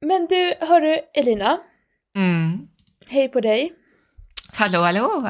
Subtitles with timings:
[0.00, 1.58] Men du, hörru Elina.
[2.16, 2.68] Mm.
[3.08, 3.72] Hej på dig.
[4.52, 5.28] Hallå, hallå!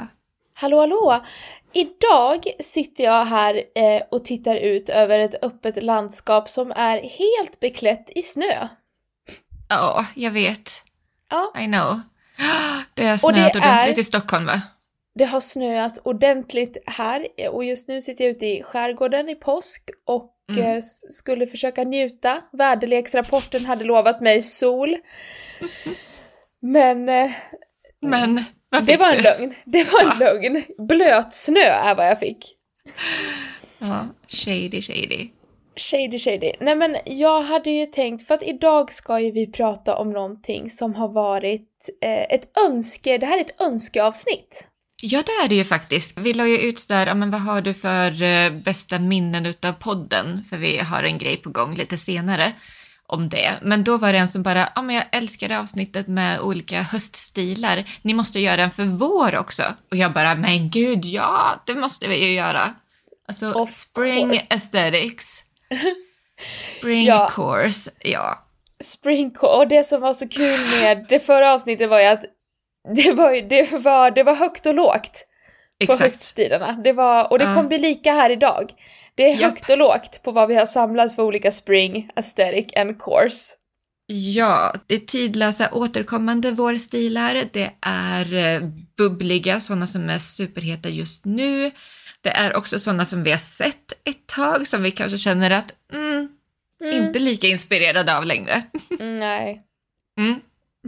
[0.55, 1.25] Hallå, hallå!
[1.73, 7.61] Idag sitter jag här eh, och tittar ut över ett öppet landskap som är helt
[7.61, 8.69] beklätt i snö.
[9.69, 10.83] Ja, jag vet.
[11.31, 12.01] Ja, I know.
[12.95, 14.63] Det har Och snöat ordentligt är- i Stockholm, va?
[15.19, 19.91] Det har snöat ordentligt här och just nu sitter jag ute i skärgården i påsk
[20.07, 20.63] och Mm.
[20.63, 22.43] eh, skulle försöka njuta.
[22.53, 24.97] Väderleksrapporten hade lovat mig sol.
[26.61, 27.31] Men eh,
[28.01, 28.45] Men
[28.87, 29.23] det var en du?
[29.23, 29.55] lögn.
[29.65, 30.63] Det var en lögn.
[30.79, 32.57] Blötsnö är vad jag fick.
[33.79, 35.29] Ja, shady, shady.
[35.77, 36.53] Shady shady.
[36.61, 40.71] Nej men jag hade ju tänkt, för att idag ska ju vi prata om någonting
[40.71, 44.69] som har varit eh, ett önske, det här är ett önskeavsnitt.
[45.03, 46.19] Ja, det är det ju faktiskt.
[46.19, 49.73] Vi la ju ut där, ja, men vad har du för eh, bästa minnen utav
[49.73, 50.45] podden?
[50.51, 52.53] För vi har en grej på gång lite senare
[53.07, 53.53] om det.
[53.63, 57.85] Men då var det en som bara, ja men jag älskar avsnittet med olika höststilar.
[58.03, 59.63] Ni måste göra en för vår också.
[59.91, 62.75] Och jag bara, men gud ja, det måste vi ju göra.
[63.29, 64.47] Alltså, Of spring course.
[64.55, 65.43] aesthetics.
[66.59, 67.31] Spring Ja.
[67.35, 68.47] course, ja.
[68.85, 72.25] Spring och det som var så kul med det förra avsnittet var ju att
[72.95, 75.25] det var, det var, det var högt och lågt
[75.79, 76.01] på Exakt.
[76.01, 76.73] höststilarna.
[76.73, 78.73] Det var, och det kommer bli lika här idag.
[79.15, 79.41] Det är Japp.
[79.41, 83.55] högt och lågt på vad vi har samlat för olika spring, aesthetic and course.
[84.07, 87.43] Ja, det är tidlösa återkommande vårstilar.
[87.53, 88.61] Det är eh,
[88.97, 91.71] bubbliga, sådana som är superheta just nu.
[92.21, 95.73] Det är också sådana som vi har sett ett tag, som vi kanske känner att
[95.93, 96.29] mm,
[96.81, 97.07] Mm.
[97.07, 98.63] inte lika inspirerade av längre.
[99.01, 99.63] Mm, nej.
[100.19, 100.41] Mm.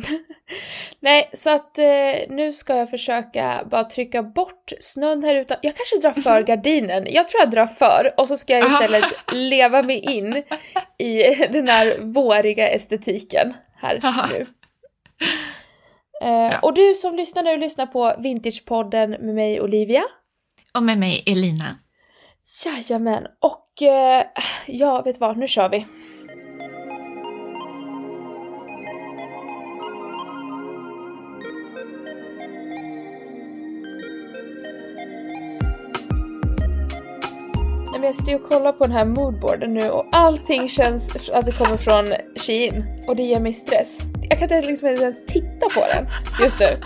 [1.00, 1.84] Nej, så att eh,
[2.28, 5.58] nu ska jag försöka bara trycka bort snön här ute.
[5.62, 7.06] Jag kanske drar för gardinen.
[7.10, 10.42] Jag tror jag drar för och så ska jag istället leva mig in
[10.98, 14.00] i den här våriga estetiken här
[14.32, 14.46] nu.
[16.22, 20.02] Eh, och du som lyssnar nu lyssnar på Vintagepodden med mig Olivia.
[20.74, 21.78] Och med mig Elina.
[22.64, 24.26] Jajamän, och eh,
[24.66, 25.86] ja, vet vad, nu kör vi.
[38.08, 41.76] Jag sitter och kollar på den här moodboarden nu och allting känns att det kommer
[41.76, 43.98] från Shein och det ger mig stress.
[44.22, 46.06] Jag kan inte liksom ens titta på den
[46.40, 46.80] just nu.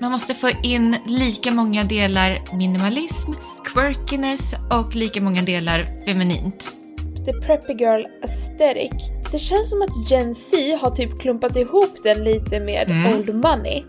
[0.00, 3.32] Man måste få in lika många delar minimalism,
[3.64, 6.72] quirkiness och lika många delar feminint.
[7.26, 8.92] The Preppy Girl Aesthetic.
[9.32, 13.14] Det känns som att Gen Z har typ klumpat ihop den lite med Mm.
[13.14, 13.82] Old Money.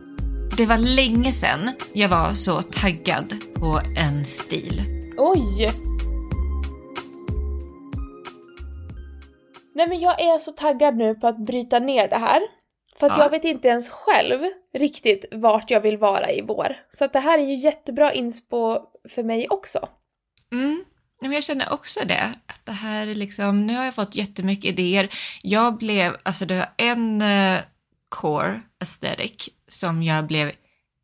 [0.57, 4.81] Det var länge sedan jag var så taggad på en stil.
[5.18, 5.72] Oj!
[9.75, 12.41] Nej men jag är så taggad nu på att bryta ner det här.
[13.00, 13.24] För att Ja.
[13.24, 14.40] jag vet inte ens själv
[14.74, 16.75] riktigt vart jag vill vara i vår.
[16.90, 19.90] Så att det här är ju jättebra inspo för mig också.
[20.52, 20.86] Mm.
[21.22, 24.66] Men jag känner också det, att det här är liksom, nu har jag fått jättemycket
[24.66, 25.09] idéer.
[25.41, 27.59] Jag blev, alltså det var en eh,
[28.09, 30.52] core aesthetic som jag blev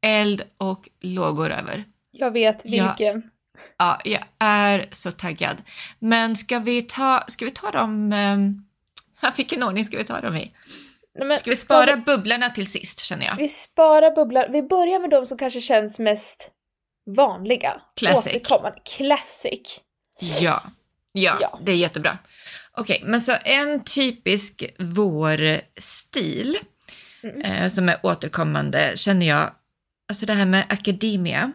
[0.02, 1.84] eld och lågor över.
[2.12, 3.31] Jag vet vilken.
[3.78, 5.58] Ja, jag är så taggad.
[6.00, 8.14] Men ska vi ta, ska vi ta dem,
[9.24, 10.54] eh, vilken ordning ska vi ta dem i?
[11.20, 13.36] Nej, Ska vi ska spara bubblorna till sist känner jag?
[13.36, 14.50] Vi sparar bubblar.
[14.50, 16.52] Vi börjar med de som kanske känns mest
[17.16, 17.82] vanliga.
[17.96, 18.36] Classic.
[18.36, 18.80] Återkommande.
[18.98, 19.80] Classic.
[20.42, 20.64] Ja.
[21.12, 21.60] Ja, Ja.
[21.64, 22.18] det är jättebra.
[22.78, 26.58] Okej, men så en typisk vårstil
[27.24, 27.42] Mm.
[27.42, 29.52] eh, som är återkommande känner jag,
[30.10, 31.52] alltså det här med academia.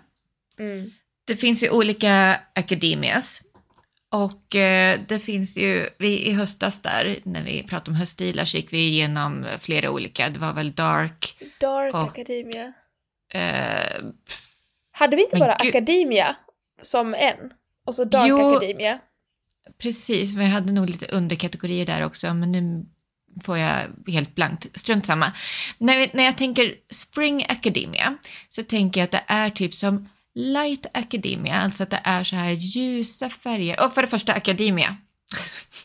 [0.59, 0.91] Mm.
[1.27, 3.43] Det finns ju olika academias
[4.13, 8.57] och eh, det finns ju, vi, i höstas där när vi pratade om höststilar så
[8.57, 12.73] gick vi igenom flera olika, det var väl dark, Dark Och- Academia.
[13.35, 14.05] eh,
[14.93, 16.37] Hade vi inte bara gud- Academia
[16.83, 17.53] som en?
[17.87, 18.57] Och så Dark Jo.
[18.57, 18.99] Academia?
[19.83, 22.87] precis, men jag hade nog lite underkategorier där också, men nu
[23.45, 25.33] får jag helt blankt, strunt samma.
[25.79, 28.17] När, när jag tänker Spring Academia
[28.49, 32.37] så tänker jag att det är typ som Light Academia, alltså att det är så
[32.37, 33.85] här ljusa färger.
[33.85, 34.97] Och för det första Academia.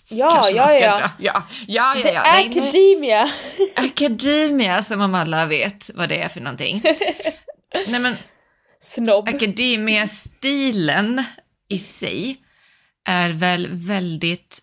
[0.10, 1.12] Ja, ja, ja.
[1.20, 1.44] ja.
[1.68, 2.24] Ja, ja, ja.
[2.24, 3.32] Nej, nu- Academia!
[3.76, 6.82] Academia, som om alla vet vad det är för någonting.
[7.88, 8.16] Nej men
[8.80, 9.28] Snobb.
[9.30, 11.24] Academia-stilen
[11.70, 12.38] i sig
[13.06, 14.60] är väl väldigt,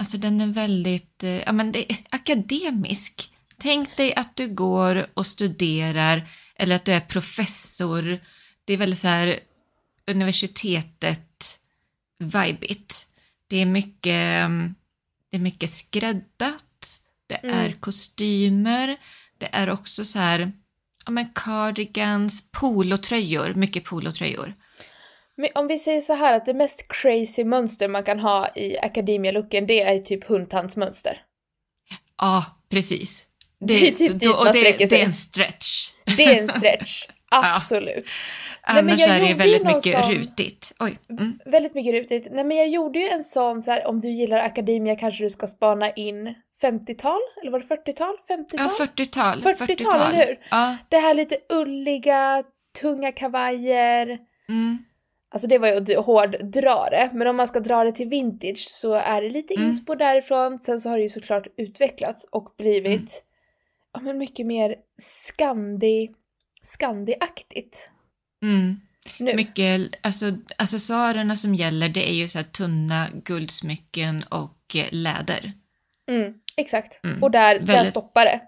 [0.00, 3.30] alltså den är väldigt, eh, ja men det är akademisk.
[3.62, 6.22] Tänk dig att du går och studerar
[6.56, 8.18] eller att du är professor.
[8.70, 9.40] Det är väldigt så här
[10.06, 11.58] universitetet
[12.18, 13.06] vibigt.
[13.48, 14.74] Det är mycket, mm,
[15.30, 17.56] det är mycket skräddat det Mm.
[17.58, 18.96] är kostymer,
[19.38, 20.52] det är också så här,
[21.04, 24.54] ja men cardigans, polotröjor, mycket polotröjor.
[25.36, 28.78] Men om vi säger så här att det mest crazy mönster man kan ha i
[28.78, 31.22] Academia-looken det är typ hundtandsmönster.
[32.18, 33.26] Ja, precis.
[33.60, 35.00] Det är typ dit man och det, sträcker det sig.
[35.00, 35.90] är en stretch.
[36.16, 37.06] Det är en stretch.
[37.30, 38.04] Absolut.
[38.68, 40.72] Nej, men Annars jag är det ju väldigt mycket sån- rutigt.
[40.80, 40.98] Oj.
[41.10, 41.38] Mm.
[41.46, 42.28] Väldigt mycket rutigt.
[42.30, 45.30] Nej men jag gjorde ju en sån så här, om du gillar Academia kanske du
[45.30, 47.20] ska spana in 50-tal?
[47.42, 48.16] Eller var det 40-tal?
[48.28, 48.68] 50-tal?
[48.78, 49.40] Ja, 40-tal.
[49.40, 50.38] 40-tal, eller hur?
[50.50, 50.76] Ja.
[50.88, 52.44] Det här lite ulliga,
[52.80, 54.18] tunga kavajer.
[54.48, 54.78] Mm.
[55.32, 58.58] Alltså det var ju att hårddra det, men om man ska dra det till vintage
[58.68, 59.66] så är det lite Mm.
[59.66, 60.58] inspo därifrån.
[60.58, 63.06] Sen så har det ju såklart utvecklats och blivit Mm.
[63.92, 66.08] ja, men mycket mer Scandi,
[66.62, 67.90] Scandi-aktigt
[68.42, 68.80] Mm.
[69.18, 69.34] nu.
[69.34, 75.52] Mycket, alltså accessoarerna som gäller det är ju så här tunna guldsmycken och eh, läder.
[76.10, 77.04] Mm, exakt.
[77.04, 77.22] Mm.
[77.22, 78.40] Och där, där Väldigt- stoppar det.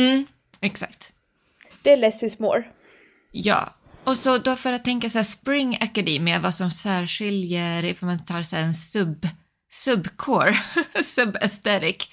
[0.00, 0.26] Mm.
[0.60, 1.12] Exakt.
[1.82, 2.64] Det är less is more.
[3.32, 3.74] Ja.
[4.04, 8.24] Och så då för att tänka så här Spring Academia, vad som särskiljer ifall man
[8.24, 9.28] tar så här en sub,
[9.70, 10.56] subcore,
[11.04, 12.08] sub-aesthetic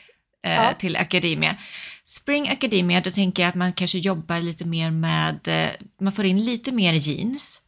[0.45, 0.73] eh, Ja.
[0.73, 1.55] till Academia.
[2.03, 5.69] Spring Academia, då tänker jag att man kanske jobbar lite mer med, eh,
[6.01, 7.61] man får in lite mer jeans.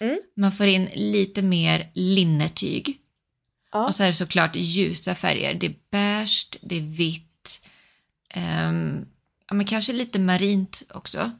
[0.00, 0.18] Mm.
[0.36, 2.98] Man får in lite mer linnetyg.
[3.72, 3.86] Ja.
[3.86, 5.54] Och så är det såklart ljusa färger.
[5.54, 7.60] Det är beige, det är vitt,
[8.30, 9.06] ehm,
[9.48, 11.30] ja men kanske lite marint också.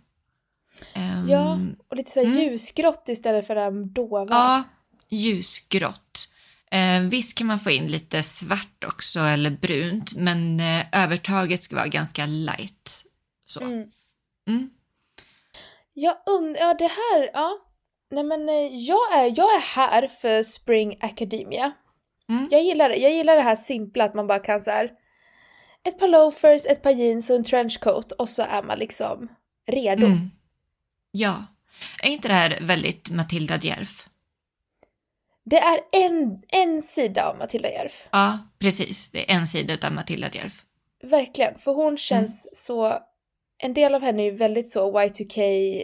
[0.94, 1.58] Ehm, Ja,
[1.88, 2.38] och lite så här Mm.
[2.38, 4.26] ljusgrått istället för det här dova.
[4.30, 4.62] Ja,
[5.08, 6.28] ljusgrått.
[6.70, 11.76] Eh, visst kan man få in lite svart också eller brunt, men eh, övertaget ska
[11.76, 13.04] vara ganska light.
[13.46, 13.60] Så.
[13.60, 13.90] Mm.
[14.48, 14.70] Mm.
[15.94, 17.58] Jag undrar, ja det här, ja.
[18.10, 21.72] Nej men eh, jag är, jag är här för Spring Academia.
[22.28, 22.48] Mm.
[22.50, 22.90] Jag gillar.
[22.90, 24.90] Jag gillar det här simpla att man bara kan så här.
[25.84, 29.28] Ett par loafers, ett par jeans och en trenchcoat och så är man liksom
[29.66, 30.06] redo.
[30.06, 30.30] Mm.
[31.10, 31.44] Ja.
[32.02, 34.07] Är inte det här väldigt Matilda Djerf?
[35.50, 38.08] Det är en, en sida av Matilda Järf.
[38.10, 39.10] Ja, precis.
[39.10, 40.64] Det är en sida av Matilda Djerf.
[41.02, 42.98] Verkligen, för hon känns så...
[43.60, 45.40] En del av henne är ju väldigt så Y2K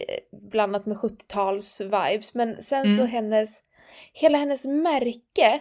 [0.08, 2.96] eh, blandat med 70-tals vibes, men sen Mm.
[2.96, 3.60] så hennes...
[4.12, 5.60] Hela hennes märke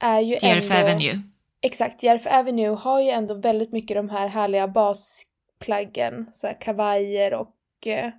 [0.00, 0.82] är ju Djerf ändå...
[0.86, 1.22] Avenue.
[1.60, 7.34] Exakt, Järf Avenue har ju ändå väldigt mycket de här härliga basplaggen, så här kavajer
[7.34, 7.86] och...
[7.86, 8.10] eh,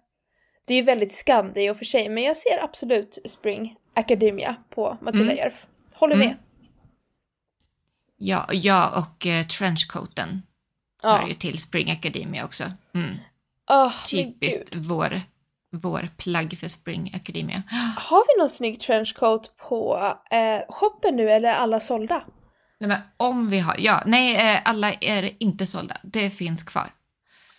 [0.65, 4.55] det är ju väldigt skandi i och för sig, men jag ser absolut Spring Academia
[4.69, 5.37] på Matilda Mm.
[5.37, 5.67] Järf.
[5.93, 6.25] Håller med.
[6.27, 6.37] Mm.
[8.17, 10.41] Ja, ja och eh, trenchcoaten
[11.03, 11.17] Ja.
[11.17, 12.63] hör ju till Spring Academia också.
[12.93, 13.15] Mm.
[13.69, 15.21] Men Typiskt vår,
[15.71, 17.63] vår plagg för Spring Academia.
[17.97, 19.97] Har vi någon snygg trenchcoat på
[20.31, 22.23] eh, shoppen nu eller är alla sålda?
[22.79, 25.97] Nej, men om vi har, ja, nej, eh, alla är inte sålda.
[26.03, 26.93] Det finns kvar.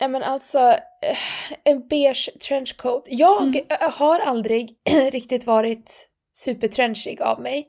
[0.00, 0.58] Nej men alltså,
[1.02, 1.18] eh,
[1.64, 3.04] en beige trenchcoat.
[3.10, 3.64] Jag Mm.
[3.68, 4.76] eh, har aldrig
[5.12, 6.08] riktigt varit
[6.44, 7.68] supertrenchig av mig.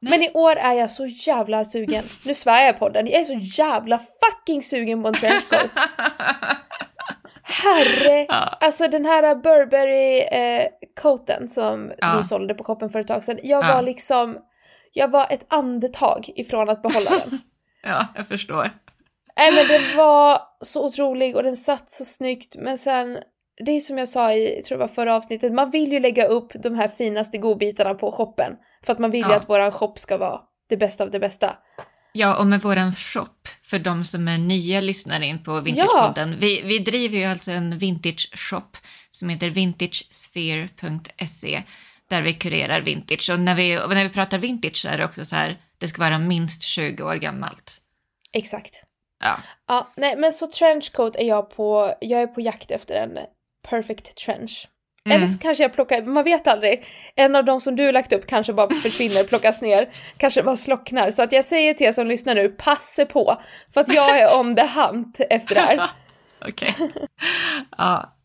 [0.00, 0.10] Nej.
[0.10, 2.04] Men i år är jag så jävla sugen.
[2.24, 3.06] Nu svär jag på den.
[3.06, 5.70] Jag är så jävla fucking sugen på en trenchcoat.
[7.42, 8.26] Herre!
[8.28, 8.58] ja.
[8.60, 12.14] Alltså den här Burberry-coaten som Ja.
[12.16, 13.38] vi sålde på shoppen för ett tag sedan.
[13.42, 13.74] Jag Ja.
[13.74, 14.38] var liksom,
[14.92, 17.38] jag var ett andetag ifrån att behålla den.
[17.82, 18.70] ja, jag förstår.
[19.36, 23.18] Nej men den var så otrolig och den satt så snyggt men sen
[23.64, 26.26] det är som jag sa i, tror det var förra avsnittet, man vill ju lägga
[26.26, 28.52] upp de här finaste godbitarna på shoppen.
[28.84, 29.36] För att man vill ju Ja.
[29.36, 31.56] att våran shop ska vara det bästa av det bästa.
[32.12, 33.28] Ja, och med våran shop,
[33.62, 36.36] för de som är nya lyssnare in på Vintagepodden.
[36.38, 38.68] Vi, vi driver ju alltså en vintage shop
[39.10, 41.62] som heter vintagesphere.se
[42.08, 43.30] där vi kurerar vintage.
[43.32, 45.88] Och när vi, och när vi pratar vintage så är det också så här, det
[45.88, 47.78] ska vara minst 20 år gammalt.
[48.32, 48.82] Exakt.
[49.24, 49.36] Ja.
[49.68, 53.18] Ja, nej men så trenchcoat är jag på, jag är på jakt efter en
[53.70, 54.68] perfect trench.
[55.04, 55.16] Mm.
[55.16, 56.84] Eller så kanske jag plockar, man vet aldrig.
[57.14, 61.10] En av de som du lagt upp kanske bara försvinner, plockas ner, kanske bara slocknar.
[61.10, 63.42] Så att jag säger till er som lyssnar nu, passa på!
[63.74, 65.90] För att jag är on the hunt efter det här.
[66.48, 66.74] Okej.
[67.78, 68.16] ja.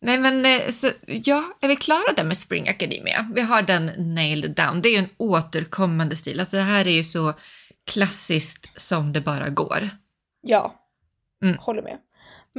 [0.00, 3.28] Nej men eh, så, ja, är vi klara där med Spring Academia?
[3.34, 4.82] Vi har den nailed down.
[4.82, 6.40] Det är ju en återkommande stil.
[6.40, 7.32] Alltså det här är ju så
[7.90, 9.90] klassiskt som det bara går.
[10.40, 10.74] Ja,
[11.42, 11.56] Mm.
[11.58, 11.98] håller med.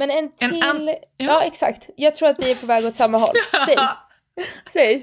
[0.00, 0.62] Men en En till...
[0.62, 0.96] an- ja.
[1.16, 1.42] ja.
[1.44, 1.88] exakt.
[1.96, 3.34] Jag tror att vi är på väg åt samma håll.
[3.66, 3.76] Säg,
[4.66, 5.02] säg.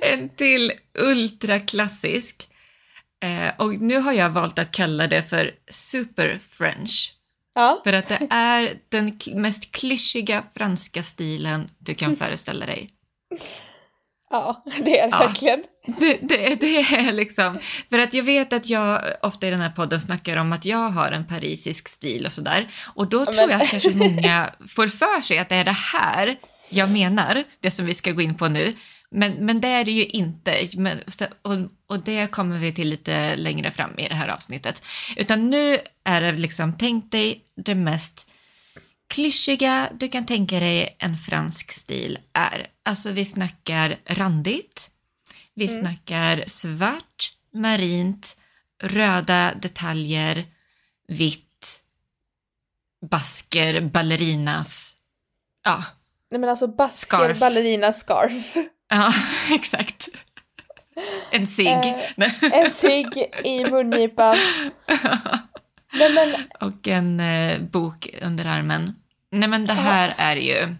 [0.00, 2.48] en till ultraklassisk.
[3.24, 7.14] Eh, och nu har jag valt att kalla det för super French.
[7.54, 12.90] Ja, För att det är den mest klyschiga franska stilen du kan föreställa dig.
[14.30, 15.18] Ja, det är det Ja.
[15.26, 15.62] verkligen.
[16.00, 17.58] Det, det, det är liksom,
[17.90, 20.90] för att jag vet att jag ofta i den här podden snackar om att jag
[20.90, 22.70] har en parisisk stil och sådär.
[22.94, 25.64] Och då Ja, tror men- jag att kanske många får för sig att det är
[25.64, 26.36] det här
[26.72, 28.72] jag menar, det som vi ska gå in på nu.
[29.10, 30.68] Men, men det är det ju inte.
[30.76, 30.98] Men,
[31.42, 31.54] och,
[31.96, 34.82] och det kommer vi till lite längre fram i det här avsnittet.
[35.16, 38.29] Utan nu är det liksom, tänk dig det mest
[39.10, 42.66] klyschiga du kan tänka dig en fransk stil är.
[42.82, 44.90] Alltså vi snackar randigt,
[45.54, 45.82] vi Mm.
[45.82, 48.36] snackar svart, marint,
[48.82, 50.44] röda detaljer,
[51.08, 51.80] vitt,
[53.10, 54.96] basker, ballerinas.
[55.64, 55.84] Ja,
[56.30, 57.38] Nej men alltså basker, Scarf.
[57.38, 58.54] ballerina, scarf.
[58.88, 59.12] ja
[59.50, 60.08] exakt.
[61.30, 61.68] En cigg.
[61.68, 62.42] Eh.
[62.42, 64.36] En cigg i mungipan.
[65.92, 68.94] Nej men, och en eh, bok under armen.
[69.30, 70.74] Nej men det här är ju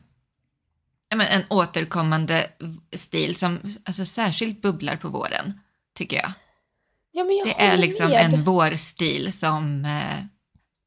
[1.16, 2.50] men en återkommande
[2.92, 5.61] stil som alltså, särskilt bubblar på våren,
[5.95, 6.33] tycker jag.
[7.12, 8.25] ja men jag Det är liksom med.
[8.25, 10.25] en vårstil som eh,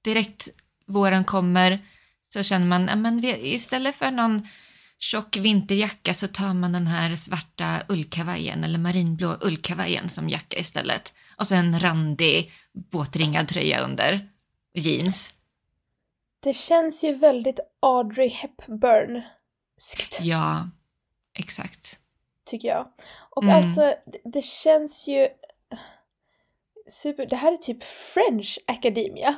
[0.03, 0.49] direkt
[0.87, 1.85] våren kommer
[2.29, 4.47] så känner man, ja, men vi, istället för någon
[4.99, 11.13] tjock vinterjacka så tar man den här svarta ullkavajen eller marinblå ullkavajen som jacka istället.
[11.37, 12.51] Och sen randig
[12.91, 14.29] båtringad tröja under,
[14.75, 15.33] jeans.
[16.43, 20.69] Det känns ju väldigt Audrey Hepburn-skt, Ja,
[21.39, 21.99] exakt.
[22.45, 22.87] tycker jag.
[23.29, 23.55] Och Mm.
[23.55, 25.27] alltså, det, känns ju...
[26.89, 29.35] Super, det här är typ French Academia.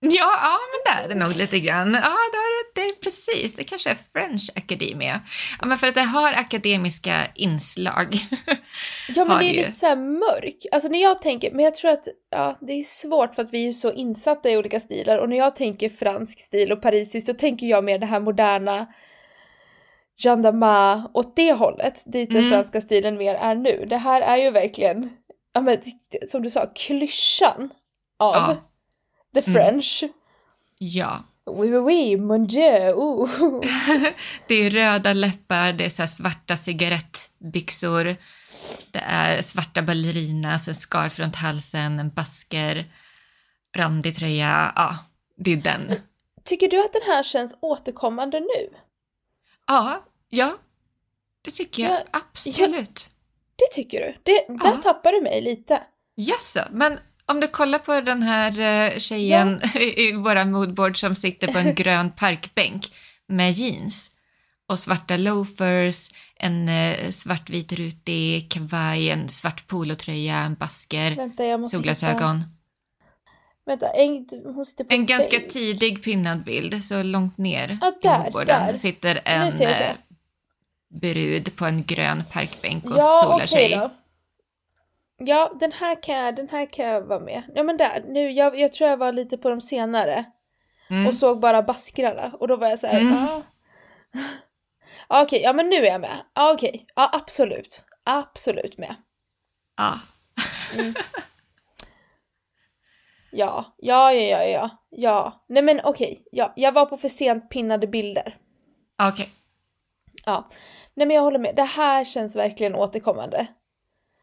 [0.00, 0.10] Ja,
[0.42, 1.94] ja, men det är det nog lite grann.
[1.94, 2.36] Ja, det
[2.76, 3.54] det är precis.
[3.54, 5.20] Det kanske är French Academia.
[5.60, 8.14] Ja, men för att det har akademiska inslag.
[9.08, 9.60] Ja men det är ju.
[9.60, 10.66] lite så här mörk.
[10.72, 13.68] Alltså när jag tänker, men jag tror att ja, det är svårt för att vi
[13.68, 17.34] är så insatta i olika stilar och när jag tänker fransk stil och parisiskt då
[17.34, 18.86] tänker jag mer det här moderna
[20.22, 22.50] gendarme åt det hållet, dit den Mm.
[22.50, 23.86] franska stilen mer är nu.
[23.90, 25.10] Det här är ju verkligen,
[25.52, 25.78] ja men
[26.28, 27.70] som du sa, klyschan
[28.18, 28.56] av Ja.
[29.34, 29.54] the Mm.
[29.62, 30.04] French.
[30.78, 31.24] Ja.
[31.46, 33.28] Oui, oui, oui, mon dieu, oh.
[34.48, 38.16] Det är röda läppar, det är så svarta cigarettbyxor,
[38.92, 42.92] det är svarta ballerinas, en scarf runt halsen, en basker,
[43.76, 44.72] randig tröja.
[44.76, 44.96] Ja,
[45.36, 45.92] det är den.
[46.44, 48.76] Tycker du att den här känns återkommande nu?
[49.66, 50.52] Ja, ja.
[51.42, 53.10] Det tycker jag Ja, absolut.
[53.56, 54.16] Det tycker du?
[54.22, 54.80] Det, där Ja.
[54.82, 55.82] tappar du mig lite.
[56.14, 58.60] Jaså, men om du kollar på den här
[58.92, 62.92] eh, tjejen i våra moodboard som sitter på en grön parkbänk
[63.28, 64.10] med jeans
[64.68, 71.64] och svarta loafers, en eh, svartvit rutig kavaj, en svart polotröja, en basker, Vänta, hitta-
[71.64, 72.44] solglasögon.
[73.66, 75.50] Vänta, en, hon sitter på En ganska bänk.
[75.50, 78.76] tidig pinnad bild, så långt ner Ja, i där, moodboarden där.
[78.76, 79.92] sitter en eh,
[81.00, 83.70] brud på en grön parkbänk och Ja, solar okej sig.
[83.70, 83.90] då.
[85.18, 87.42] Ja, den här kan jag, den här kan jag vara med.
[87.54, 90.24] Ja men där, nu, jag, jag tror jag var lite på de senare
[90.90, 91.06] Mm.
[91.06, 93.14] och såg bara baskrarna och då var jag så här, Mm.
[93.14, 93.42] ja.
[95.08, 96.16] Ja, Okej, ja men nu är jag med.
[96.34, 97.84] Ja okej, ja absolut.
[98.04, 98.94] Absolut med.
[99.76, 100.00] Ja.
[103.30, 105.44] Ja, ja, ja, ja, ja, ja.
[105.48, 108.36] Nej men okej, ja, jag var på för sent pinnade bilder.
[109.02, 109.30] Okej.
[110.26, 110.48] Ja.
[110.94, 113.46] Nej men jag håller med, det här känns verkligen återkommande.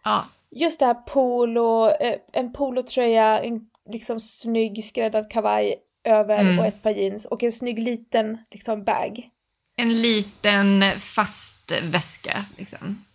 [0.04, 0.26] Ja.
[0.56, 6.60] Just det här polo, eh, en polotröja, en liksom snygg skräddad kavaj över Mm.
[6.60, 9.30] och ett par jeans och en snygg liten liksom bag.
[9.76, 13.06] En liten fast väska liksom.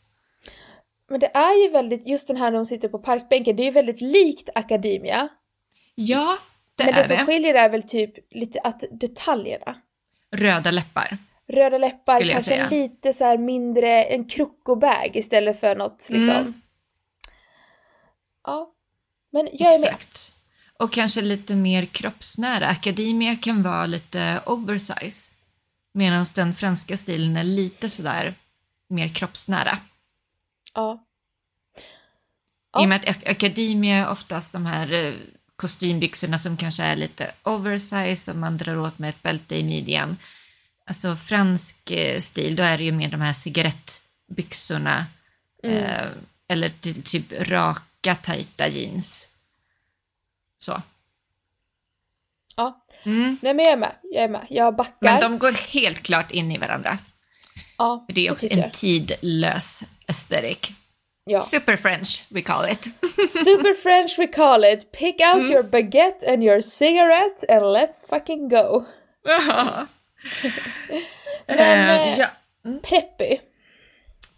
[1.10, 3.64] Men det är ju väldigt, just den här när hon sitter på parkbänken, det är
[3.64, 5.28] ju väldigt likt Academia.
[5.94, 6.38] Ja,
[6.76, 7.24] det men det är som det.
[7.24, 9.74] skiljer är väl typ lite att detaljerna.
[10.30, 11.18] Röda läppar.
[11.48, 12.68] Röda läppar, kanske säga.
[12.70, 16.30] lite så mindre, en krokobag istället för något liksom.
[16.30, 16.54] Mm.
[18.48, 18.72] Ja.
[19.32, 19.86] Men jag är med.
[19.88, 20.32] Exakt.
[20.78, 22.66] Och kanske lite mer kroppsnära.
[22.68, 25.34] Academia kan vara lite oversize.
[25.94, 28.34] Medan den franska stilen är lite sådär
[28.88, 29.78] mer kroppsnära.
[30.74, 31.04] Ja.
[31.76, 31.80] I
[32.72, 32.80] Ja.
[32.80, 35.14] och med att Academia är oftast de här eh,
[35.56, 40.16] kostymbyxorna som kanske är lite oversize och man drar åt med ett bälte i midjan.
[40.86, 45.06] Alltså fransk eh, stil, då är det ju mer de här cigarettbyxorna
[45.62, 45.76] Mm.
[45.84, 46.06] eh,
[46.48, 47.32] eller ty- typ
[48.08, 49.28] raka tajta jeans.
[50.58, 50.82] Så.
[52.56, 52.84] ja.
[53.04, 53.36] Mm.
[53.42, 54.46] Nej men jag är med, jag är med.
[54.50, 54.94] Jag backar.
[55.00, 56.98] Men de går helt klart in i varandra.
[57.78, 60.70] ja, För det är också en tidlös aesthetic.
[61.24, 61.40] Ja.
[61.40, 62.84] Super French, we call it.
[63.28, 64.92] Super French we call it.
[64.92, 65.52] Pick out Mm.
[65.52, 68.84] your baguette and your cigarette and let's fucking go.
[71.46, 72.26] Men, Eh, eh, ja.
[72.82, 73.38] Preppy.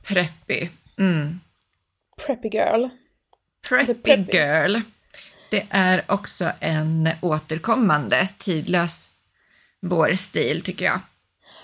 [0.02, 0.68] Preppy.
[0.98, 1.40] Mm.
[2.26, 2.88] Preppy girl.
[3.70, 4.76] Preppy, girl.
[5.50, 9.10] Det är också en återkommande, tidlös
[9.82, 11.00] vårstil tycker jag.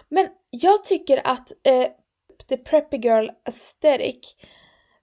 [0.09, 1.87] Men jag tycker att eh,
[2.49, 4.35] the preppy girl aesthetic,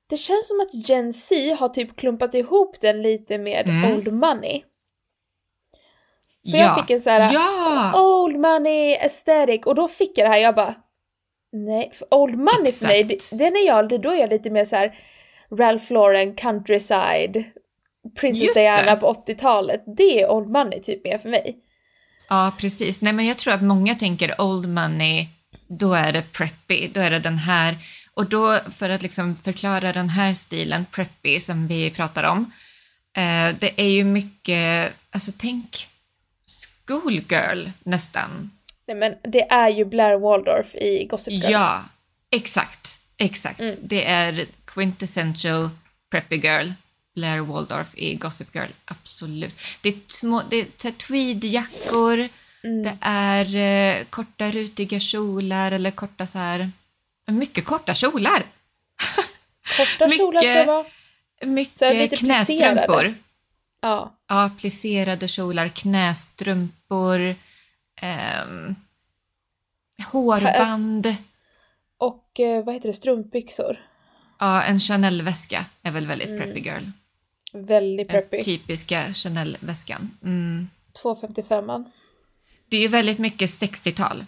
[0.08, 3.92] det känns som att Gen Z har typ klumpat ihop den lite med Mm.
[3.94, 4.64] old money.
[6.52, 6.64] För ja.
[6.66, 8.02] jag fick en så här Ja!
[8.02, 10.76] old money aesthetic och då fick jag det här, jag bara
[11.52, 13.30] nej, för old money för mig, Exakt.
[13.32, 14.98] det, den är jag, det- då är jag lite mer så här
[15.58, 17.44] Ralph Lauren, countryside,
[18.20, 18.96] Princess Just Diana det.
[18.96, 21.58] på 80-talet, det är old money typ mer för mig.
[22.30, 23.02] Ja, precis.
[23.02, 25.28] Nej, men jag tror att många tänker old money,
[25.68, 27.78] då är det preppy, då är det den här.
[28.14, 32.52] Och då, för att liksom förklara den här stilen, preppy, som vi pratar om,
[33.18, 35.88] eh, det är ju mycket, alltså tänk
[36.88, 38.52] schoolgirl nästan.
[38.88, 41.52] Nej men det är ju Blair Waldorf i Gossip Girl.
[41.52, 41.84] Ja,
[42.32, 43.60] exakt, exakt.
[43.60, 43.76] Mm.
[43.82, 45.70] Det är quintessential
[46.12, 46.72] preppy girl.
[47.16, 49.56] Blair Waldorf i Gossip Girl, absolut.
[49.82, 52.30] Det är, små, det är tweedjackor,
[52.66, 52.84] Mm.
[52.84, 56.72] det är eh, korta rutiga kjolar eller korta så här...
[57.28, 58.46] Mycket korta kjolar!
[59.78, 61.94] Korta kjolar ska det mycket- vara.
[61.94, 63.14] Mycket knästrumpor.
[63.82, 64.14] Ja.
[64.28, 67.36] Ja, plisserade kjolar, knästrumpor,
[68.02, 68.76] ehm,
[70.12, 71.16] hårband.
[71.98, 73.80] Och eh, vad heter det, strumpbyxor.
[74.44, 76.40] Ja, en Chanel-väska är väl väldigt Mm.
[76.42, 76.84] preppy girl.
[77.54, 78.44] Väldigt Den preppy.
[78.44, 80.18] typiska Chanel-väskan.
[80.24, 80.70] Mm.
[81.04, 81.86] 255an.
[82.70, 84.26] Det är ju väldigt mycket 60-tal.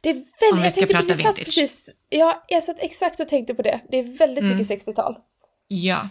[0.00, 1.44] Det är Om väldigt, vi jag ska tänkte prata precis, vintage.
[1.44, 3.80] precis, ja, jag satt exakt och tänkte på det.
[3.90, 4.56] Det är väldigt Mm.
[4.58, 5.16] mycket 60-tal.
[5.68, 6.08] Ja.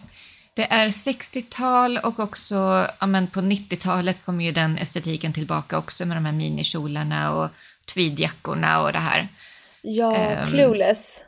[0.55, 6.05] Det är 60-tal och också ja, men på 90-talet kommer ju den estetiken tillbaka också
[6.05, 7.49] med de här minikjolarna och
[7.93, 9.27] tweedjackorna och det här.
[9.81, 11.23] Ja, Ehm, Clueless.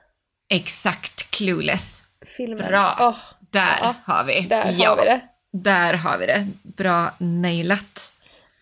[0.52, 2.04] Exakt clueless.
[2.38, 2.68] Filmen.
[2.68, 2.96] Bra.
[3.00, 3.16] Åh,
[3.50, 4.42] Där Ja, har vi.
[4.42, 5.22] där ja, har vi det.
[5.52, 6.48] Där har vi det.
[6.64, 8.14] Bra nailat.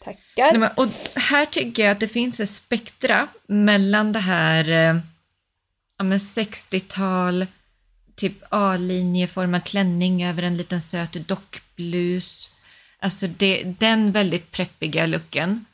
[0.04, 0.20] Tackar.
[0.52, 4.98] Nej, men, och här tycker jag att det finns ett spektra mellan det här eh,
[5.98, 7.46] ja, men 60-tal,
[8.16, 12.50] typ A-linjeformad klänning över en liten söt dockblus.
[13.00, 15.66] Alltså det, den väldigt preppiga looken.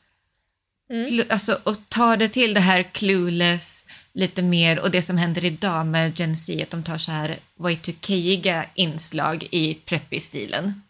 [0.90, 1.26] Mm.
[1.30, 5.86] Alltså, och ta det till det här clueless lite mer och det som händer idag
[5.86, 10.82] med Gen Z, att de tar så här Y2K-iga inslag i preppy-stilen.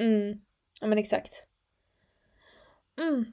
[0.00, 0.40] Mm.
[0.80, 1.46] Ja men exakt.
[3.00, 3.32] Mm.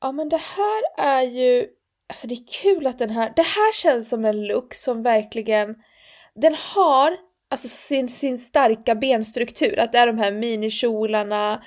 [0.00, 1.66] Ja men det här är ju,
[2.08, 5.74] alltså det är kul att den här, det här känns som en look som verkligen,
[6.34, 7.16] den har
[7.48, 11.62] alltså sin, sin starka benstruktur, att det är de här minikjolarna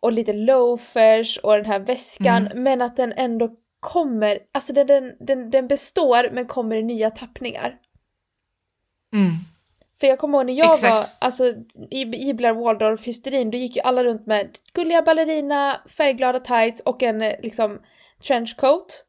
[0.00, 5.12] och lite loafers och den här väskan, men att den ändå kommer, alltså den, den,
[5.20, 7.74] den, den består men kommer i nya tappningar.
[9.12, 9.32] Mm.
[10.00, 10.92] För jag kommer ihåg när jag Exakt.
[10.94, 11.44] var, alltså
[11.90, 17.02] i, i Blair Waldorf-hysterin, då gick ju alla runt med gulliga ballerina, färgglada tights och
[17.02, 17.78] en eh, liksom
[18.26, 19.04] trenchcoat.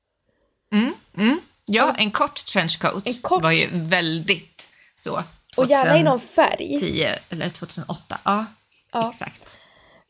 [0.72, 1.40] Mm, mm.
[1.66, 5.24] Ja, en kort trenchcoat En kort- var ju väldigt så.
[5.58, 6.80] Och gärna i någon färg.
[6.80, 8.20] 2010 eller 2008.
[8.26, 8.46] Ja,
[8.92, 9.10] Ja.
[9.10, 9.60] exakt.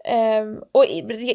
[0.05, 0.85] Ehm, och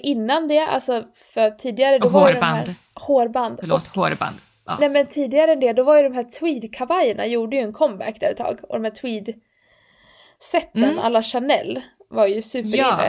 [0.03, 2.69] innan det, alltså för tidigare då Och var hårband.
[2.69, 3.57] här hårband.
[3.61, 4.37] Förlåt, hårband.
[4.67, 4.77] Ja.
[4.81, 8.21] Nej men tidigare än det, då var ju de här tweed-kavajerna gjorde ju en comeback
[8.21, 8.59] där ett tag.
[8.63, 10.99] Och de här tweed-sätten Mm.
[10.99, 13.01] alla Chanel var ju super Ja.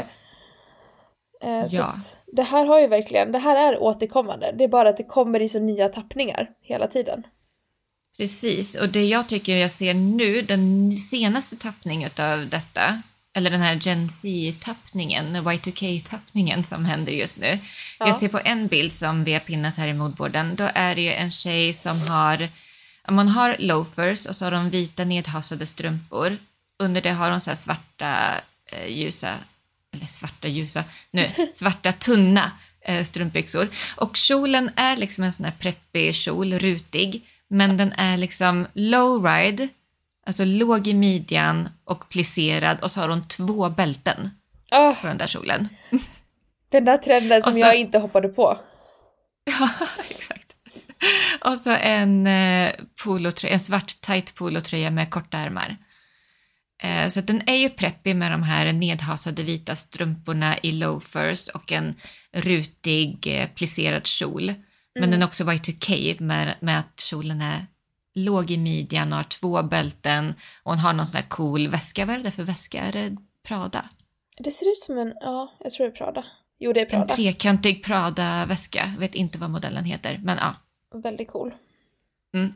[1.69, 1.93] så Ja.
[2.25, 4.51] det här har ju verkligen, det här är återkommande.
[4.57, 7.23] Det är bara att det kommer i så nya tappningar hela tiden.
[8.17, 13.01] Precis, och det jag tycker jag ser nu, den senaste tappningen av detta,
[13.35, 17.59] eller den här Gen Z-tappningen, Y2K-tappningen som händer just nu.
[17.99, 18.07] Ja.
[18.07, 21.01] Jag ser på en bild som vi har pinnat här i modborden, då är det
[21.01, 22.49] ju en tjej som har,
[23.09, 26.37] man har loafers och så har de vita nedhasade strumpor.
[26.79, 29.33] Under det har hon så här svarta eh, ljusa,
[29.93, 33.69] eller svarta ljusa, nu, svarta tunna eh, strumpbyxor.
[33.95, 39.69] Och kjolen är liksom en sån här preppig kjol, rutig, men den är liksom low-ride,
[40.25, 44.29] alltså låg i midjan och plisserad och så har hon två bälten
[44.71, 45.69] Ah, på den där kjolen.
[46.71, 48.59] den där trenden som så- jag inte hoppade på.
[49.59, 49.69] Ja,
[50.09, 50.51] exakt.
[51.41, 52.71] Och så en, eh,
[53.03, 55.77] polotröja, en svart tight polotröja med korta ärmar.
[56.83, 61.71] Eh, så den är ju preppig med de här nedhasade vita strumporna i loafers och
[61.71, 61.95] en
[62.33, 64.45] rutig eh, plisserad kjol.
[64.45, 65.11] Men Mm.
[65.11, 67.65] den är också Y2K med, med att kjolen är
[68.15, 72.05] låg i midjan och har två bälten och hon har någon sån här cool väska.
[72.05, 72.81] Vad är det för väska?
[72.81, 73.89] Är det Prada?
[74.39, 76.25] Det ser ut som en, ja, jag tror det är Prada.
[76.59, 77.15] Jo, det är En Prada.
[77.15, 78.93] trekantig Prada-väska.
[78.99, 80.55] Vet inte vad modellen heter, men ja.
[80.99, 81.53] Väldigt cool.
[82.33, 82.53] Mm.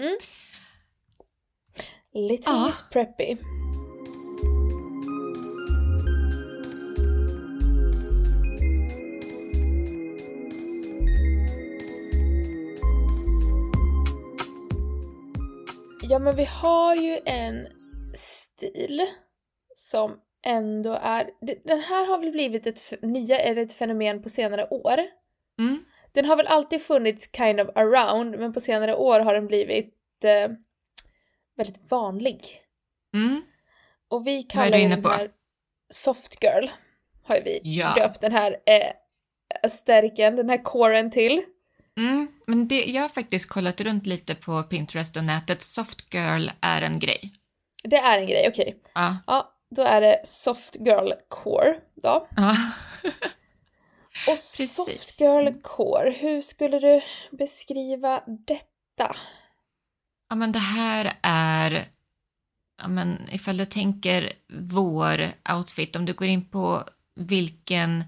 [0.00, 0.16] Mm.
[2.14, 2.72] Little Ja.
[2.92, 3.36] Preppy.
[16.10, 17.68] Ja men vi har ju en
[18.14, 19.06] stil
[19.74, 21.30] som ändå är...
[21.64, 25.00] Den här har väl blivit ett nya, eller ett fenomen på senare år.
[25.58, 25.84] Mm.
[26.12, 29.94] Den har väl alltid funnits kind of around, men på senare år har den blivit
[30.24, 30.50] eh,
[31.56, 32.60] väldigt vanlig.
[33.14, 33.42] Mm.
[34.08, 35.08] Och vi Vad är kallar du inne den på?
[35.08, 35.30] här
[35.88, 36.66] soft girl.
[37.22, 37.94] Har ju vi Ja.
[37.94, 38.92] döpt den här eh,
[39.62, 41.42] aesthetiken, den här coren till.
[42.00, 42.28] Mm.
[42.46, 45.62] Men det, jag har faktiskt kollat runt lite på Pinterest och nätet.
[45.62, 47.32] Soft girl är en grej.
[47.84, 48.82] Det är en grej, okej.
[48.94, 49.16] Ja.
[49.26, 52.28] Ja, då är det soft girl core då.
[52.36, 52.56] ja.
[54.26, 54.74] Och Precis.
[54.74, 59.16] soft girl core, hur skulle du beskriva detta?
[60.28, 61.88] Ja men det här är,
[62.82, 66.84] ja men ifall du tänker vår outfit, om du går in på
[67.14, 68.04] vilken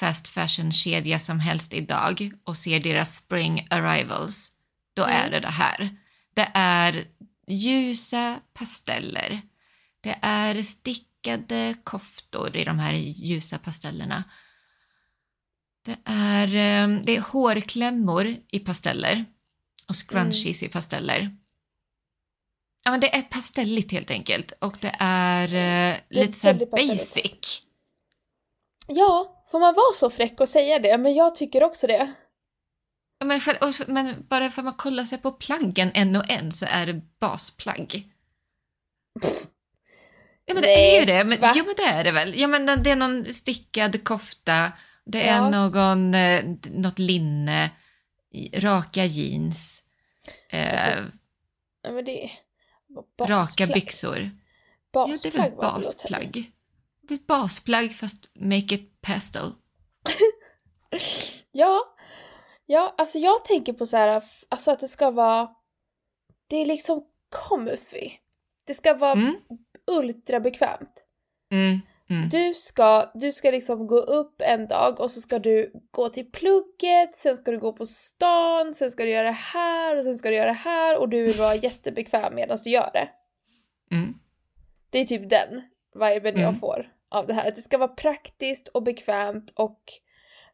[0.00, 4.52] fast fashion-kedja som helst idag och ser deras spring arrivals,
[4.96, 5.16] då Mm.
[5.16, 5.96] är det det här.
[6.34, 7.04] Det är
[7.48, 9.40] ljusa pasteller.
[10.00, 14.24] Det är stickade koftor i de här ljusa pastellerna.
[15.84, 19.24] Det är, eh, det är hårklämmor i pasteller
[19.88, 21.36] och scrunchies i pasteller.
[22.84, 25.44] Ja, men det är pastelligt helt enkelt och det är
[25.92, 27.14] eh, lite så här väldigt pastelligt.
[27.14, 27.62] basic.
[28.88, 30.98] Ja, får man vara så fräck och säga det?
[30.98, 32.12] Men jag tycker också det.
[33.24, 36.52] Men, själv- och- men bara för att man kollar sig på plaggen en och en
[36.52, 38.12] så är det basplagg.
[40.48, 41.24] Ja men det Nej, är ju det.
[41.24, 41.52] Men, va?
[41.56, 42.40] jo men det är det väl.
[42.40, 44.72] Ja men det är någon stickad kofta,
[45.04, 45.50] det är Ja.
[45.50, 47.70] någon, eh, något linne,
[48.54, 49.82] raka jeans,
[50.50, 51.04] eh, Alltså,
[51.82, 52.30] Ja, men det är...
[53.20, 53.72] raka basplagg.
[53.72, 54.30] byxor.
[54.92, 56.52] Ja, det är Basplagg väl basplagg.
[57.10, 59.52] Är Basplagg fast make it pastel.
[61.52, 61.80] Ja,
[62.66, 65.48] ja, alltså jag tänker på så här, alltså att det ska vara,
[66.46, 67.04] det är liksom
[67.48, 68.10] comfy.
[68.64, 69.36] Det ska vara Mm.
[69.86, 71.04] ultra bekvämt.
[71.52, 71.80] Mm.
[72.10, 72.28] Mm.
[72.28, 76.30] Du ska, du ska liksom gå upp en dag och så ska du gå till
[76.32, 80.18] plugget, sen ska du gå på stan, sen ska du göra det här och sen
[80.18, 83.08] ska du göra det här och du vill vara jättebekväm medan du gör det.
[83.90, 84.14] Mm.
[84.90, 85.62] Det är typ den
[85.94, 86.60] viben jag Mm.
[86.60, 87.48] får av det här.
[87.48, 89.80] Att det ska vara praktiskt och bekvämt och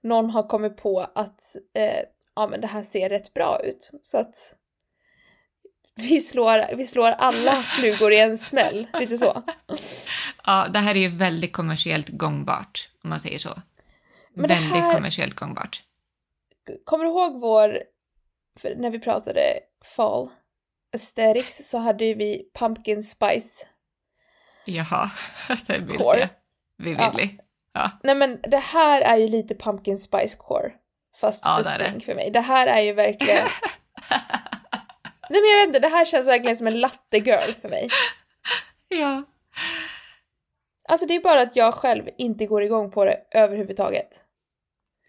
[0.00, 2.00] någon har kommit på att eh,
[2.34, 3.90] ja, men det här ser rätt bra ut.
[4.02, 4.56] Så att
[5.94, 9.42] vi slår, vi slår alla flugor i en smäll, lite så.
[10.46, 13.62] Ja, det här är ju väldigt kommersiellt gångbart, om man säger så.
[14.34, 15.82] Men väldigt här- kommersiellt gångbart.
[16.84, 17.82] Kommer du ihåg vår,
[18.58, 19.40] för när vi pratade
[19.96, 20.30] fall
[20.92, 23.66] aesthetics så hade ju vi pumpkin spice.
[24.64, 25.10] Jaha,
[25.66, 26.28] det vill Core.
[26.84, 26.90] Se.
[26.90, 27.12] Vi Ja.
[27.74, 27.90] Ja.
[28.02, 30.72] Nej men det här är ju lite pumpkin spice core.
[31.20, 32.30] Fast Ja, för spring för mig.
[32.30, 33.46] Det här är ju verkligen
[35.30, 37.88] Nej men jag vet inte, det här känns verkligen som en latte girl för mig.
[38.88, 39.22] ja.
[40.88, 44.24] Alltså det är bara att jag själv inte går igång på det överhuvudtaget.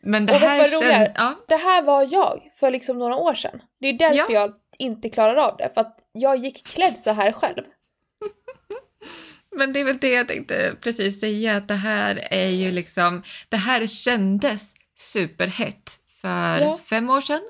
[0.02, 1.12] Men det Och här känns...
[1.16, 1.36] Ja.
[1.48, 3.62] Det här var jag för liksom några år sedan.
[3.80, 4.40] Det är därför Ja.
[4.42, 7.64] jag inte klarar av det, för att jag gick klädd så här själv.
[9.58, 13.24] Men det är väl det jag tänkte precis säga, att det här är ju liksom...
[13.50, 16.78] Det här kändes superhett för Ja.
[16.78, 17.42] fem år sedan.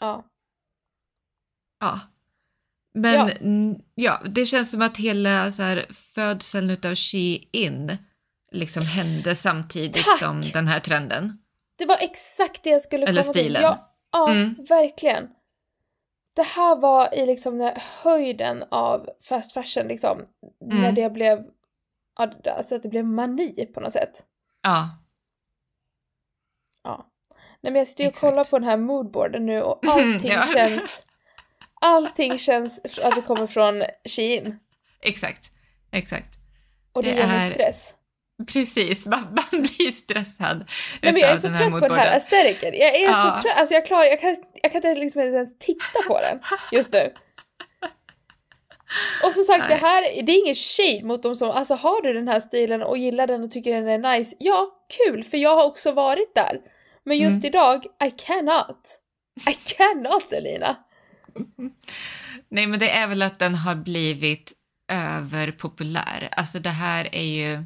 [0.00, 0.24] Ja.
[1.80, 2.00] Ja.
[2.94, 3.30] Men Ja.
[3.94, 4.22] ja.
[4.30, 7.98] det känns som att hela så här, födseln utav Shein
[8.52, 10.18] liksom hände samtidigt Tack!
[10.18, 11.38] som den här trenden.
[11.78, 13.42] Det var exakt det jag skulle Eller komma till.
[13.42, 13.62] stilen.
[13.62, 14.54] Ja, ja Mm.
[14.68, 15.28] verkligen.
[16.40, 20.22] Det här var i liksom den höjden av fast fashion liksom.
[20.60, 20.94] När Mm.
[20.94, 21.44] det blev,
[22.56, 24.24] alltså att det blev mani på något sätt.
[24.62, 24.88] Ja.
[26.82, 27.06] Ja.
[27.60, 30.42] Nej men jag sitter ju och kollar på den här moodboarden nu och allting Ja.
[30.42, 31.02] känns,
[31.80, 34.58] allting känns att det kommer från Shein.
[35.00, 35.50] Exakt.
[35.90, 36.34] Exakt.
[36.92, 37.94] Och det, Det ger mig är- stress.
[38.46, 40.68] Precis, man, man blir stressad
[41.02, 42.74] Nej men jag är så trött på den här aesthetiken.
[42.74, 43.14] Jag är Ja.
[43.36, 46.40] så trött, alltså jag klarar, jag kan, jag kan inte liksom ens titta på den
[46.72, 47.12] just nu.
[49.24, 49.78] Och som sagt, det Nej.
[49.78, 52.98] här, det är ingen shade mot dem som, alltså har du den här stilen och
[52.98, 54.70] gillar den och tycker den är nice, ja,
[55.06, 56.58] kul, för jag har också varit där.
[57.04, 57.46] Men just Mm.
[57.46, 58.98] idag, I cannot.
[59.50, 60.76] I cannot Elina.
[62.50, 64.52] Nej, men det är väl att den har blivit
[64.92, 66.28] överpopulär.
[66.32, 67.64] Alltså det här är ju...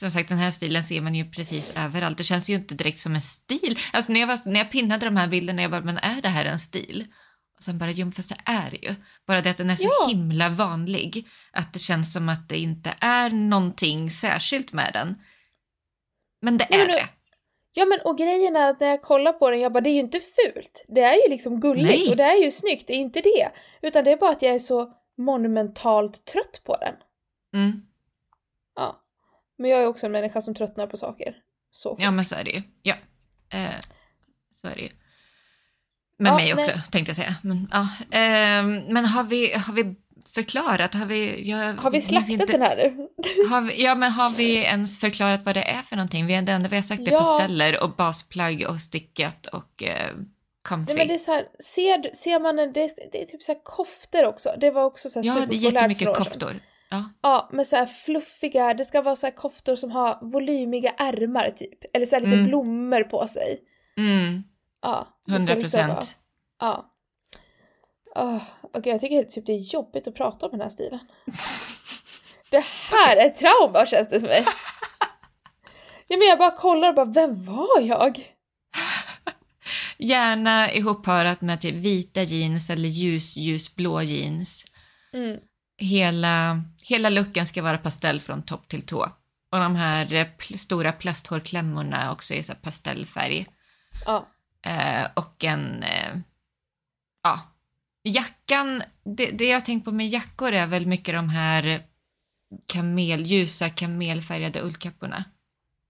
[0.00, 2.18] Som sagt, den här stilen ser man ju precis överallt.
[2.18, 3.78] Det känns ju inte direkt som en stil.
[3.92, 6.28] Alltså när jag, var, när jag pinnade de här bilderna, jag bara, men är det
[6.28, 7.06] här en stil?
[7.56, 8.94] Och sen bara, jo men fast det är det ju.
[9.26, 10.08] Bara det att den är så Ja.
[10.08, 11.26] himla vanlig.
[11.52, 15.14] Att det känns som att det inte är någonting särskilt med den.
[16.42, 17.08] Men det är men nu- det.
[17.72, 19.94] Ja men och grejen är att när jag kollar på den, jag bara det är
[19.94, 20.84] ju inte fult.
[20.88, 22.08] Det är ju liksom gulligt Nej.
[22.10, 23.50] och det är ju snyggt, det är inte det.
[23.82, 26.94] Utan det är bara att jag är så monumentalt trött på den.
[27.62, 27.82] Mm.
[29.58, 31.36] Men jag är också en människa som tröttnar på saker.
[31.70, 32.02] Så fort.
[32.02, 32.62] Ja men så är det ju.
[32.82, 32.94] Ja.
[33.52, 33.70] Eh,
[34.62, 34.88] så är det ju.
[36.18, 36.82] Med Ja, mig också nej.
[36.90, 37.34] tänkte jag säga.
[37.42, 37.88] Men, ja.
[38.10, 39.94] Ehm, men har vi, har vi
[40.34, 40.94] förklarat?
[40.94, 42.76] Har vi, jag Har vi slaktat inte- den här?
[43.50, 46.26] Har vi, ja, men har vi ens förklarat vad det är för någonting?
[46.26, 47.18] Vi, det enda vi har sagt är Ja.
[47.18, 50.10] pasteller och basplagg och stickat och eh,
[50.68, 50.92] comfy.
[50.94, 51.44] Nej men det är så här,
[51.74, 54.54] ser, ser man en, det är, det är typ så här koftor också.
[54.60, 56.60] Det var också så här ja, det är jättemycket koftor.
[56.90, 57.04] Ja.
[57.22, 61.50] Ja, men så här fluffiga, det ska vara så här koftor som har volymiga ärmar
[61.50, 61.78] typ.
[61.96, 62.46] Eller så här lite Mm.
[62.46, 63.58] blommor på sig.
[63.96, 64.42] Mm,
[64.82, 65.06] Ja.
[65.26, 66.16] det ska 100 liksom vara- procent.
[66.60, 66.94] Ja.
[68.14, 70.98] Oh, Okej, jag tycker typ det är jobbigt att prata om den här stilen.
[72.50, 74.44] Det här är trauma känns det som mig.
[76.08, 78.34] Ja, men jag bara kollar och bara, vem var jag?
[79.98, 84.64] Gärna ihopparat med typ vita jeans eller ljus, ljusblå jeans.
[85.12, 85.36] Mm.
[85.80, 89.00] Hela, hela looken ska vara pastell från topp till tå.
[89.50, 93.46] Och de här eh, pl- stora plasthårklämmorna också i så pastellfärg.
[94.04, 94.28] Ja.
[94.62, 95.82] Eh, och en...
[95.82, 96.18] Eh,
[97.22, 97.40] ja.
[98.02, 98.82] Jackan,
[99.16, 101.82] det, det jag tänkt på med jackor är väl mycket de här
[102.66, 105.24] kamel, ljusa kamelfärgade ullkapporna.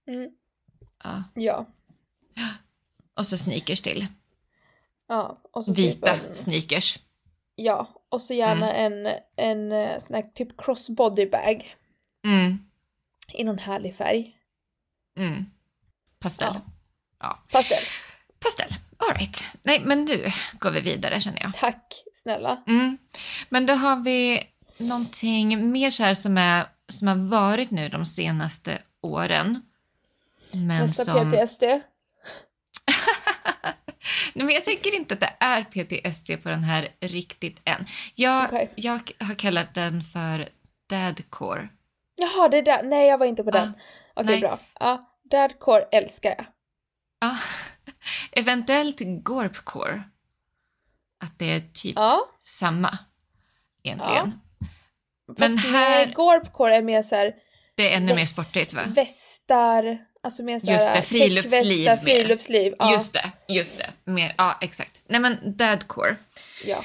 [0.09, 0.31] Mm.
[1.05, 1.25] Ja.
[1.35, 1.67] Ja.
[3.15, 4.07] Och så sneakers till.
[5.09, 5.41] Ja.
[5.53, 6.99] Och så Vita Typ en, sneakers.
[7.55, 7.89] ja.
[8.09, 11.77] Och så gärna en, en eh, sån här typ crossbody bag.
[12.25, 12.59] Mm,
[13.33, 14.37] I någon härlig färg.
[15.19, 15.45] mm.
[16.19, 16.55] Pastell.
[16.55, 16.61] Ja.
[17.21, 17.43] Ja.
[17.53, 17.83] Pastell.
[18.41, 18.75] Pastell.
[18.97, 19.47] All right.
[19.63, 21.55] Nej, men nu går vi vidare känner jag.
[21.55, 22.63] Tack snälla.
[22.67, 22.99] Mm.
[23.49, 24.43] Men då har vi
[24.79, 29.63] någonting mer så här som, är, som har varit nu de senaste åren.
[30.53, 31.33] Men Nästa som...
[31.33, 31.63] PTSD.
[34.35, 37.87] Nej, men jag tycker inte att det är PTSD på den här riktigt än.
[38.15, 38.73] Jag, Okej.
[38.77, 40.49] jag har kallat den för
[40.91, 41.69] dadcore.
[42.17, 42.83] Jaha, det där.
[42.83, 43.73] Nej, jag var inte på den.
[44.15, 44.41] Okej, Nej.
[44.41, 44.59] bra.
[44.81, 46.47] Ja, Dadcore älskar jag.
[47.21, 47.37] Ja.
[48.33, 50.03] Eventuellt gorpcore.
[51.25, 52.19] Att det är typ Ja.
[52.41, 52.99] samma
[53.83, 54.41] egentligen.
[55.29, 57.35] Fast Men här- nej, Gorpcore är mer såhär
[57.75, 58.83] Det är ännu mer sportigt va?
[58.87, 61.97] Västar, alltså mer såhär Just det, friluftsliv mer.
[61.97, 62.75] friluftsliv.
[62.79, 64.11] Ja, Just det, just det.
[64.13, 65.01] Mer, ja, exakt.
[65.09, 66.17] Nej men dadcore.
[66.65, 66.85] ja.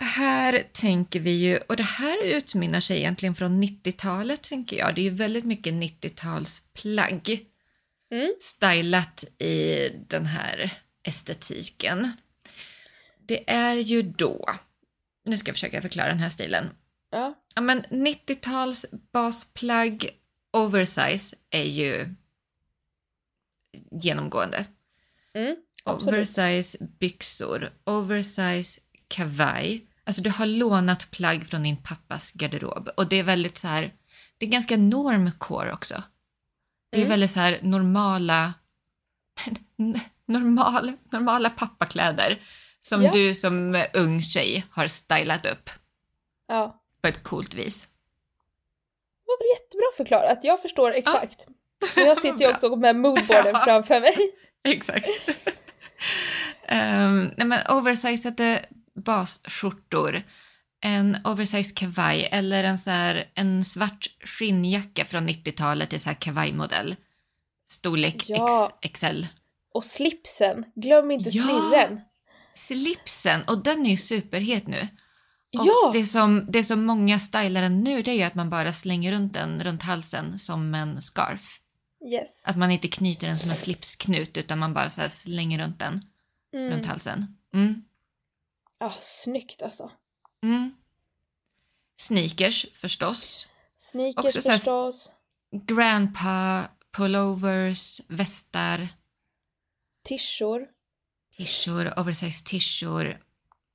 [0.00, 4.94] Här tänker vi ju, och det här utmynnar sig egentligen från 90-talet tänker jag.
[4.94, 7.40] Det är ju väldigt mycket 90-talsplagg.
[8.12, 8.34] Mm.
[8.40, 10.70] Stylat i den här
[11.02, 12.12] estetiken.
[13.26, 14.46] Det är ju då,
[15.24, 16.70] nu ska jag försöka förklara den här stilen.
[17.10, 17.34] ja.
[17.54, 20.08] Ja men 90-tals basplagg
[20.52, 22.14] oversize är ju
[23.90, 24.64] genomgående.
[25.34, 25.56] Mm.
[25.84, 29.86] Oversize byxor, oversize kavaj.
[30.04, 33.92] Alltså du har lånat plagg från din pappas garderob och det är väldigt så här,
[34.38, 36.02] det är ganska normcore också.
[36.90, 37.10] Det är Mm.
[37.10, 38.54] väldigt så här normala,
[40.26, 42.42] normal, normala pappakläder
[42.82, 43.12] som Ja.
[43.12, 45.70] du som ung tjej har stylat upp
[46.48, 46.80] ja.
[47.02, 47.82] på ett coolt vis.
[47.84, 51.44] Det var väl jättebra förklarat, jag förstår exakt.
[51.46, 51.54] Men
[51.96, 54.16] jag sitter ju också med moodboarden framför mig.
[54.74, 55.08] Exakt.
[56.70, 58.64] um, nej men oversizade
[59.04, 60.22] basskjortor,
[60.80, 66.16] en oversized kavaj eller en, så här, en svart skinnjacka från 90-talet i så här
[66.16, 66.96] kavajmodell.
[67.70, 68.68] Storlek Ja.
[68.82, 69.26] XXL.
[69.74, 71.42] Och slipsen, glöm inte Ja.
[71.44, 72.00] slirren.
[72.54, 74.80] Slipsen, och den är ju superhet nu.
[75.58, 78.50] Och Ja, det, som, det som många stylar den nu det är ju att man
[78.50, 81.58] bara slänger runt den runt halsen som en scarf.
[82.04, 82.44] Yes.
[82.46, 85.92] Att man inte knyter den som en slipsknut utan man bara så slänger runt den
[86.52, 86.88] runt Mm.
[86.88, 87.36] halsen.
[87.54, 87.84] Mm.
[88.78, 89.90] Ah, snyggt alltså.
[90.42, 90.74] Mm.
[91.96, 93.48] Sneakers förstås.
[93.78, 95.12] Sneakers Också förstås.
[95.50, 98.88] Grandpa, pullovers, västar,
[100.02, 100.68] Tishor.
[101.36, 103.22] tishor, oversized tishor.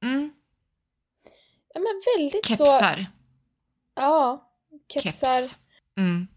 [0.03, 0.33] Mm.
[1.73, 2.55] Ja men väldigt så...
[2.55, 3.05] Kepsar.
[3.95, 4.51] Ja.
[4.93, 5.41] Kepsar.
[5.41, 5.57] Keps.
[5.97, 6.27] Mm.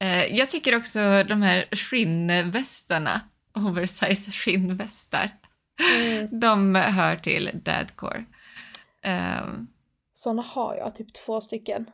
[0.00, 3.20] Eh, jag tycker också de här skinnvästarna,
[3.54, 5.30] oversized skinnvästar,
[5.96, 6.28] Mm.
[6.40, 8.24] de hör till dadcore.
[9.06, 9.66] Um,
[10.12, 11.86] Såna har jag, typ två stycken.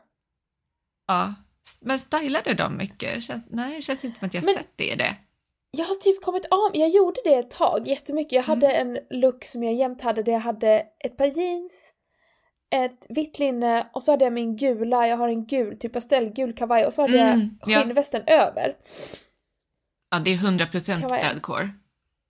[1.07, 1.33] ja.
[1.79, 3.23] Men stylar du dem mycket?
[3.23, 5.15] Känns, nej, känns inte som att jag Men- sett det i det.
[5.71, 8.31] jag har typ kommit av, jag gjorde det ett tag jättemycket.
[8.33, 11.93] Jag hade en look som jag jämt hade där jag hade ett par jeans,
[12.71, 16.53] ett vitt linne och så hade jag min gula, jag har en gul, typ pastellgul
[16.53, 17.81] kavaj och så hade Mm, jag ja.
[17.81, 18.75] skinnvästen över.
[20.11, 21.25] Ja, det är 100% Kan vara en.
[21.33, 21.69] deadcore.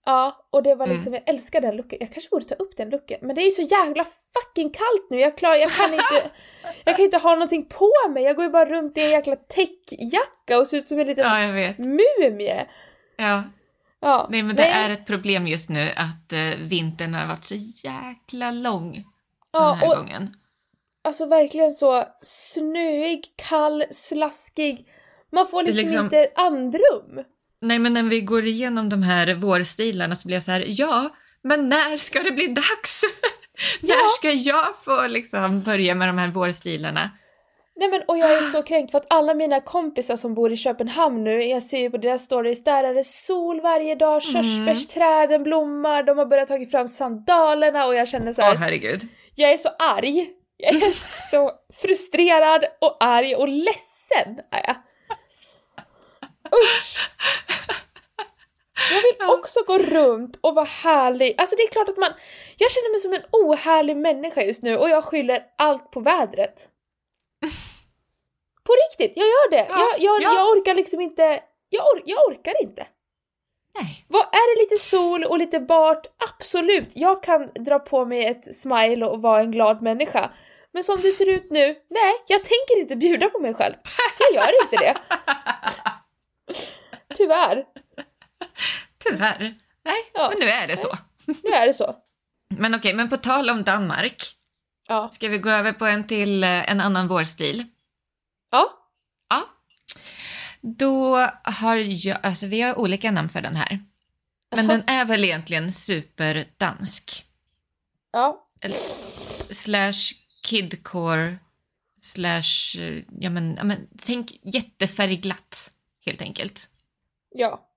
[0.06, 0.96] Ja, och det var Mm.
[0.96, 1.98] liksom, jag älskar den looken.
[2.00, 3.18] Jag kanske borde ta upp den looken.
[3.22, 6.30] Men det är så jävla fucking kallt nu, jag klarar, jag kan inte,
[6.84, 8.22] jag kan inte ha någonting på mig.
[8.22, 11.24] Jag går ju bara runt i en jäkla täckjacka och ser ut som en liten
[11.24, 11.78] Ja, jag vet.
[11.78, 12.66] mumie.
[13.16, 13.42] Ja.
[14.00, 17.54] Ja, Nej, men det är ett problem just nu att eh, vintern har varit så
[17.84, 19.04] jäkla lång
[19.52, 20.34] den ja, här och gången.
[21.04, 24.84] alltså verkligen så snöig, kall, slaskig.
[25.32, 27.24] Man får liksom, liksom- inte andrum.
[27.60, 31.08] Nej, men när vi går igenom de här vårstilarna så blir jag så här, ja,
[31.42, 33.00] men när ska det bli dags?
[33.80, 33.94] Ja.
[33.94, 37.10] när ska jag få liksom börja med de här vårstilarna?
[37.76, 40.56] Nej men och jag är så kränkt för att alla mina kompisar som bor i
[40.56, 44.42] Köpenhamn nu, jag ser ju på deras stories, där är det sol varje dag, Mm.
[44.42, 49.02] körsbärsträden blommar, de har börjat ta fram sandalerna och jag känner så Åh, här, herregud.
[49.38, 50.30] Jag är så arg.
[50.56, 50.92] Jag är
[51.30, 54.76] så frustrerad och arg och ledsen är jag.
[56.62, 57.10] Usch!
[58.90, 61.34] Jag vill också gå runt och vara härlig.
[61.38, 62.12] Alltså det är klart att man...
[62.56, 66.68] Jag känner mig som en ohärlig människa just nu och jag skyller allt på vädret.
[68.64, 69.66] På riktigt, jag gör det.
[69.68, 70.34] Ja, jag, jag, ja.
[70.34, 71.42] jag orkar liksom inte...
[71.68, 72.86] Jag, or, jag orkar inte.
[73.74, 74.04] Nej.
[74.08, 76.06] Vad, är det lite sol och lite bart?
[76.30, 80.30] Absolut, jag kan dra på mig ett smile och vara en glad människa.
[80.72, 83.74] Men som det ser ut nu, nej, jag tänker inte bjuda på mig själv.
[84.18, 84.94] Jag gör inte det.
[87.14, 87.64] Tyvärr.
[88.98, 89.54] Tyvärr.
[89.84, 90.28] Nej, Ja.
[90.32, 90.88] men nu är det så.
[91.42, 91.96] Nu är det så.
[92.56, 94.22] Men okej, men på tal om Danmark,
[94.88, 95.08] Ja.
[95.12, 97.64] ska vi gå över på en till eh, en annan vårstil?
[98.50, 98.70] Ja.
[99.30, 99.42] Ja.
[100.60, 103.84] Då har jag, alltså vi har olika namn för den här.
[104.50, 107.26] Men den är väl egentligen superdansk.
[108.12, 108.48] Ja.
[109.50, 111.38] Slash kidcore,
[112.00, 115.70] slash, eh, ja men, ja men tänk jättefärgglatt
[116.06, 116.68] helt enkelt.
[117.34, 117.68] Ja.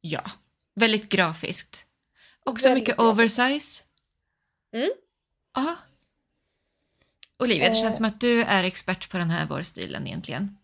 [0.00, 0.30] Ja,
[0.74, 1.86] väldigt grafiskt.
[2.44, 3.82] Också Väldigt mycket oversize.
[4.72, 4.90] Mm.
[5.54, 5.76] Ja.
[7.38, 7.82] Olivia, det Eh.
[7.82, 10.57] känns som att du är expert på den här vårstilen egentligen.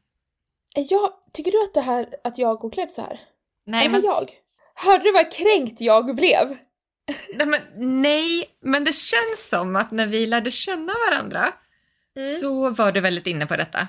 [0.75, 3.21] Jag, tycker du att det här, att jag går klädd så här?
[3.67, 4.31] Nej, men, jag?
[4.75, 6.57] Hörde du vad kränkt jag blev?
[7.37, 7.61] nej, men,
[8.03, 11.53] nej, men det känns som att när vi lärde känna varandra
[12.17, 12.37] Mm.
[12.37, 13.89] så var du väldigt inne på detta.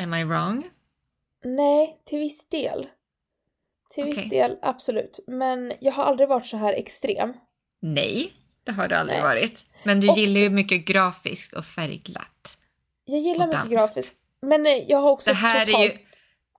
[0.00, 0.70] Am I wrong?
[1.44, 2.88] Nej, till viss del.
[3.90, 4.14] Till Okej.
[4.16, 5.20] viss del, absolut.
[5.26, 7.32] Men jag har aldrig varit så här extrem.
[7.82, 8.32] Nej,
[8.64, 9.22] det har du aldrig Nej.
[9.22, 9.64] varit.
[9.84, 12.58] Men du Och- gillar ju mycket grafiskt och färgglatt.
[13.04, 14.16] Jag gillar mycket grafiskt.
[14.42, 15.98] Men eh, jag har också Det här är totalt ju,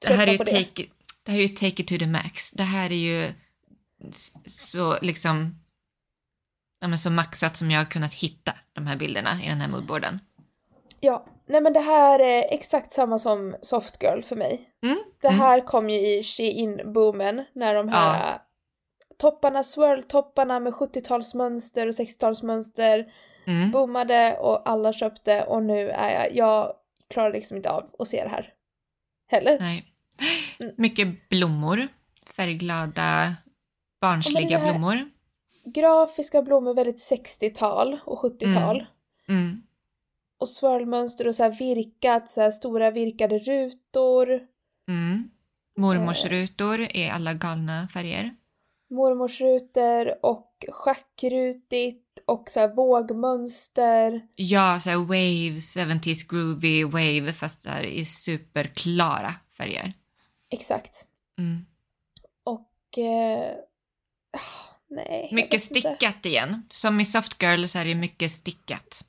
[0.02, 0.86] det här är ju take,
[1.24, 2.52] det här är ju take it to the max.
[2.52, 3.34] Det här är ju
[4.46, 5.56] så liksom
[6.82, 9.67] ja, men så maxat som jag har kunnat hitta de här bilderna i den här
[9.67, 10.20] moodboarden.
[11.00, 14.62] Ja, nej men det här är exakt samma som Soft Girl för mig.
[14.84, 15.39] Mm, Det mm.
[15.39, 18.39] här kom ju i Shein-boomen när de här äh,
[19.17, 23.06] topparna, swirl-topparna med 70-talsmönster och 60-talsmönster
[23.48, 23.72] Mm.
[23.72, 26.74] boomade och alla köpte och nu är jag, jag
[27.12, 28.54] klarar liksom inte av att se det här.
[29.28, 29.60] Heller.
[29.60, 29.86] Nej.
[30.60, 30.74] Mm.
[30.78, 31.88] Mycket blommor.
[32.36, 33.36] Färgglada,
[34.02, 35.10] barnsliga här- blommor.
[35.65, 38.86] Grafiska blommor, väldigt 60-tal och 70-tal.
[39.28, 39.63] Mm.
[40.39, 44.47] Och swirlmönster och så här virkat, så här stora virkade rutor.
[44.88, 45.30] Mm.
[45.78, 48.36] Mormorsrutor i alla galna färger.
[48.89, 54.21] mormorsrutor och schackrutigt och så vågmönster.
[54.36, 59.93] Ja, så här waves, 70s groovy wave fast där i superklara färger.
[60.50, 61.06] Exakt.
[61.39, 61.65] Mm.
[62.43, 62.97] Och...
[62.97, 63.52] Eh,
[64.38, 65.30] ah, nej.
[65.32, 65.80] Mycket vet inte.
[65.89, 66.63] stickat igen.
[66.69, 69.06] Som i Soft Girl så är det mycket stickat.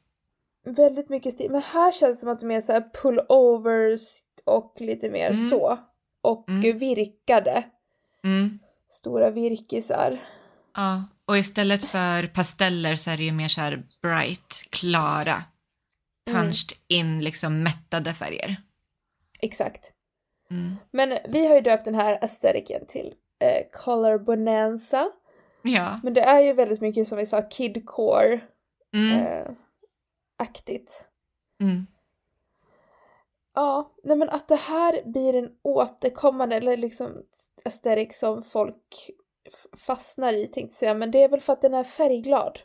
[0.65, 1.51] Väldigt mycket stil.
[1.51, 4.01] Men här känns det som att det är mer så här pullovers
[4.45, 5.51] och lite mer Mm.
[5.51, 5.79] så.
[6.23, 6.79] Och Mm.
[6.79, 7.65] virkade.
[8.25, 8.59] Mm.
[8.91, 10.19] Stora virkisar.
[10.75, 15.43] Ja, och istället för pasteller så är det ju mer så här bright, klara,
[16.31, 16.43] Mm.
[16.43, 18.57] punched in liksom mättade färger.
[19.41, 19.93] Exakt.
[20.51, 20.77] Mm.
[20.91, 25.11] Men vi har ju döpt den här aestheticen till eh, Color Bonanza.
[25.63, 26.01] Ja.
[26.03, 28.40] Men det är ju väldigt mycket som vi sa kidcore
[28.94, 29.19] Mm.
[29.27, 29.46] eh,
[30.38, 31.09] aktigt.
[31.61, 31.87] Mm.
[33.55, 37.23] Ja, nej men att det här blir en återkommande, eller liksom
[37.65, 39.11] aesthetic som folk
[39.87, 42.59] fastnar i tänkte jag säga, men det är väl för att den är färgglad.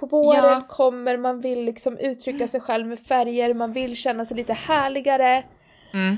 [0.00, 0.64] På våren Ja.
[0.68, 5.44] kommer man vill liksom uttrycka sig själv med färger, man vill känna sig lite härligare.
[5.92, 6.16] Mm.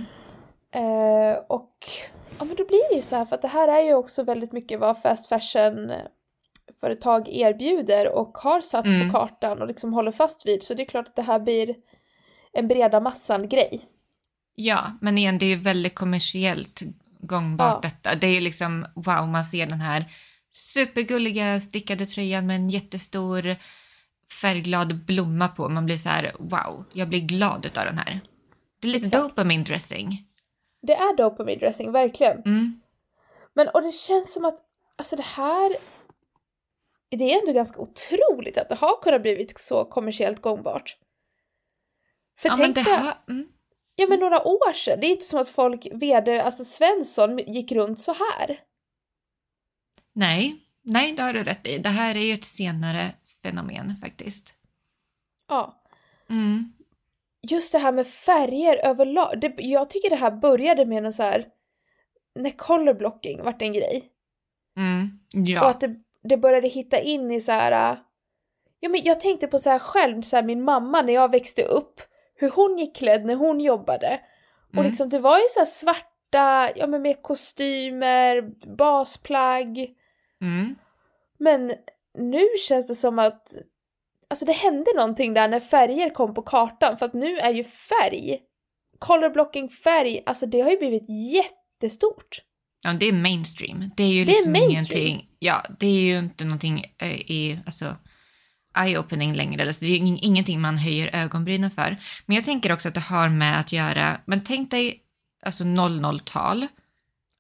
[0.74, 1.76] Eh, och
[2.38, 4.22] Ja men då blir det ju så här för att det här är ju också
[4.22, 5.92] väldigt mycket vad fast fashion
[6.80, 9.10] företag erbjuder och har satt Mm.
[9.10, 10.62] på kartan och liksom håller fast vid.
[10.62, 11.74] Så det är klart att det här blir
[12.52, 13.80] en breda massan-grej.
[14.54, 16.80] Ja, men igen, det är ju väldigt kommersiellt
[17.22, 17.88] gångbart Ja.
[17.90, 18.14] detta.
[18.14, 20.12] Det är liksom, wow, man ser den här
[20.50, 23.56] supergulliga stickade tröjan med en jättestor
[24.40, 25.68] färgglad blomma på.
[25.68, 28.20] Man blir så här, wow, jag blir glad utav den här.
[28.80, 29.22] Det är lite Exakt.
[29.22, 30.26] dopamine dressing.
[30.82, 32.38] Det är dopamine dressing, verkligen.
[32.38, 32.80] Mm.
[33.54, 34.58] Men och det känns som att,
[34.96, 35.76] alltså det här,
[37.10, 40.96] det är ändå ganska otroligt att det har kunnat blivit så kommersiellt gångbart.
[42.38, 43.48] För Ja, tänk det har, mm.
[44.02, 47.72] Ja men några år sedan, det är inte som att folk, vd, alltså Svensson gick
[47.72, 48.60] runt så här.
[50.14, 51.78] Nej, nej, det har du rätt i.
[51.78, 53.10] Det här är ju ett senare
[53.42, 54.54] fenomen faktiskt.
[55.48, 55.82] Ja.
[56.30, 56.72] Mm.
[57.42, 61.22] Just det här med färger överlag, det, jag tycker det här började med en så
[61.22, 61.48] här,
[62.34, 64.08] när color blocking vart en grej.
[64.76, 65.18] Mm.
[65.34, 65.70] Och Ja.
[65.70, 68.02] att det, det började hitta in i så här.
[68.80, 71.62] Ja, men jag tänkte på så här själv, så här, min mamma när jag växte
[71.62, 72.00] upp,
[72.42, 74.20] hur hon gick klädd när hon jobbade.
[74.68, 74.86] Och Mm.
[74.86, 78.42] liksom det var ju så här svarta, ja men med kostymer,
[78.76, 79.78] basplagg.
[80.40, 80.74] Mm.
[81.38, 81.72] Men
[82.18, 83.52] nu känns det som att,
[84.30, 87.64] alltså det hände någonting där när färger kom på kartan, för att nu är ju
[87.64, 88.38] färg,
[88.98, 92.38] color blocking färg, alltså det har ju blivit jättestort.
[92.84, 93.90] Ja, det är mainstream.
[93.96, 95.06] Det är ju Det är liksom mainstream.
[95.06, 97.96] ingenting, ja, det är ju inte någonting eh, i, alltså,
[98.74, 99.66] eye-opening längre.
[99.66, 101.96] Alltså, det är ju ing- ingenting man höjer ögonbrynen för.
[102.26, 105.00] Men jag tänker också att det har med att göra, men tänk dig
[105.46, 106.66] alltså 00-tal,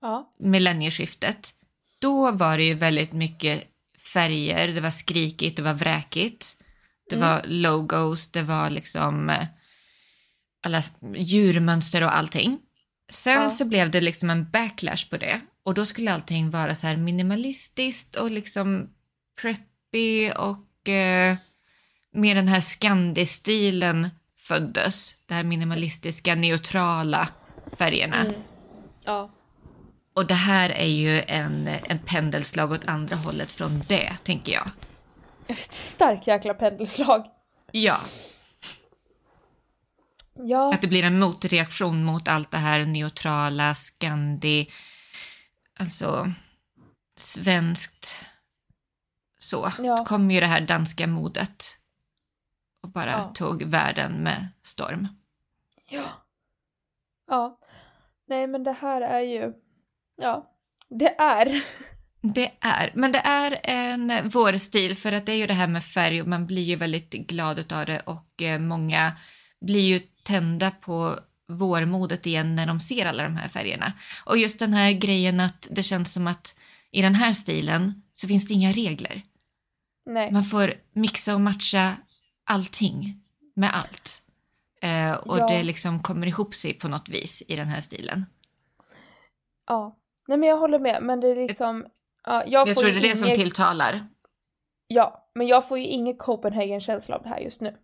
[0.00, 0.34] Ja.
[0.40, 1.54] millennieskiftet.
[2.00, 3.64] Då var det ju väldigt mycket
[4.14, 6.56] färger, det var skrikigt, det var vräkigt.
[7.10, 7.28] Det Mm.
[7.28, 9.46] var logos, det var liksom eh,
[10.66, 10.82] alla
[11.16, 12.58] djurmönster och allting.
[13.10, 13.50] Sen Ja.
[13.50, 16.96] så blev det liksom en backlash på det och då skulle allting vara så här
[16.96, 18.88] minimalistiskt och liksom
[19.42, 20.56] preppy och
[20.88, 21.36] eh,
[22.12, 25.16] med den här Scandi-stilen föddes.
[25.26, 27.28] Det här minimalistiska, neutrala
[27.78, 28.20] färgerna.
[28.20, 28.34] Mm.
[29.04, 29.30] Ja.
[30.14, 34.70] Och det här är ju en, en pendelslag åt andra hållet från det, tänker jag.
[35.46, 37.24] Ett starkt jäkla pendelslag.
[37.72, 38.00] Ja,
[40.34, 40.74] Ja.
[40.74, 44.70] att det blir en motreaktion mot allt det här neutrala, skandi,
[45.78, 46.32] alltså
[47.16, 48.24] svenskt.
[49.42, 50.04] Så, Ja.
[50.04, 51.64] kom ju det här danska modet
[52.82, 53.24] och bara Ja.
[53.24, 55.08] tog världen med storm.
[55.88, 56.04] Ja.
[57.26, 57.58] Ja.
[58.28, 59.52] Nej men det här är ju,
[60.16, 60.50] ja,
[60.88, 61.62] det är.
[62.24, 65.84] Det är, men det är en vårstil för att det är ju det här med
[65.84, 69.12] färg och man blir ju väldigt glad av det och eh, många
[69.60, 71.18] blir ju tända på
[71.48, 73.92] vårmodet igen när de ser alla de här färgerna.
[74.26, 76.58] Och just den här grejen att det känns som att
[76.90, 79.22] i den här stilen så finns det inga regler.
[80.06, 80.32] Nej.
[80.32, 81.96] Man får mixa och matcha
[82.44, 83.20] allting
[83.54, 84.22] med allt.
[84.82, 85.48] Eh, och Ja.
[85.48, 88.26] det liksom kommer ihop sig på något vis i den här stilen.
[89.66, 89.98] Ja.
[90.28, 91.86] Nej men jag håller med, men det är liksom,
[92.24, 94.06] ja, jag, Jag tror det är det som inget- tilltalar.
[94.86, 97.76] Ja, men jag får ju ingen Copenhagen-känsla av det här just nu.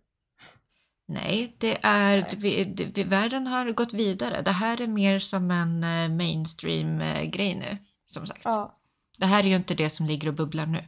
[1.07, 2.33] Nej, det är, Nej.
[2.37, 4.41] Vi, det, världen har gått vidare.
[4.41, 8.41] Det här är mer som en eh, mainstream-grej nu, som sagt.
[8.45, 8.79] Ja.
[9.17, 10.83] Det här är ju inte det som ligger och bubblar nu.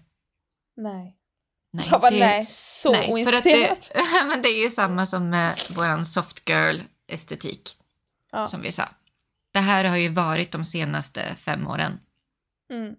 [0.76, 1.18] Nej.
[1.74, 3.78] Nej, jag bara det, nej, så nej, oinspirerad.
[3.94, 7.70] det, men det är ju samma som med våran soft girl-estetik,
[8.32, 8.48] Ja.
[8.48, 8.90] som vi sa.
[9.54, 12.00] Det här har ju varit de senaste fem åren.
[12.74, 12.96] Mm.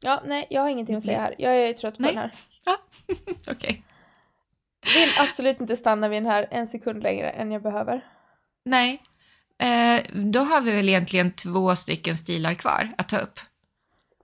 [0.00, 1.34] Ja, nej, jag har ingenting att säga här.
[1.38, 2.14] Jag är trött på Nej.
[2.14, 2.32] den här.
[3.52, 3.82] Okej.
[4.94, 8.04] Vill absolut inte stanna vid den här en sekund längre än jag behöver.
[8.64, 9.02] Nej.
[9.58, 13.40] Eh, då har vi väl egentligen två stycken stilar kvar att ta upp.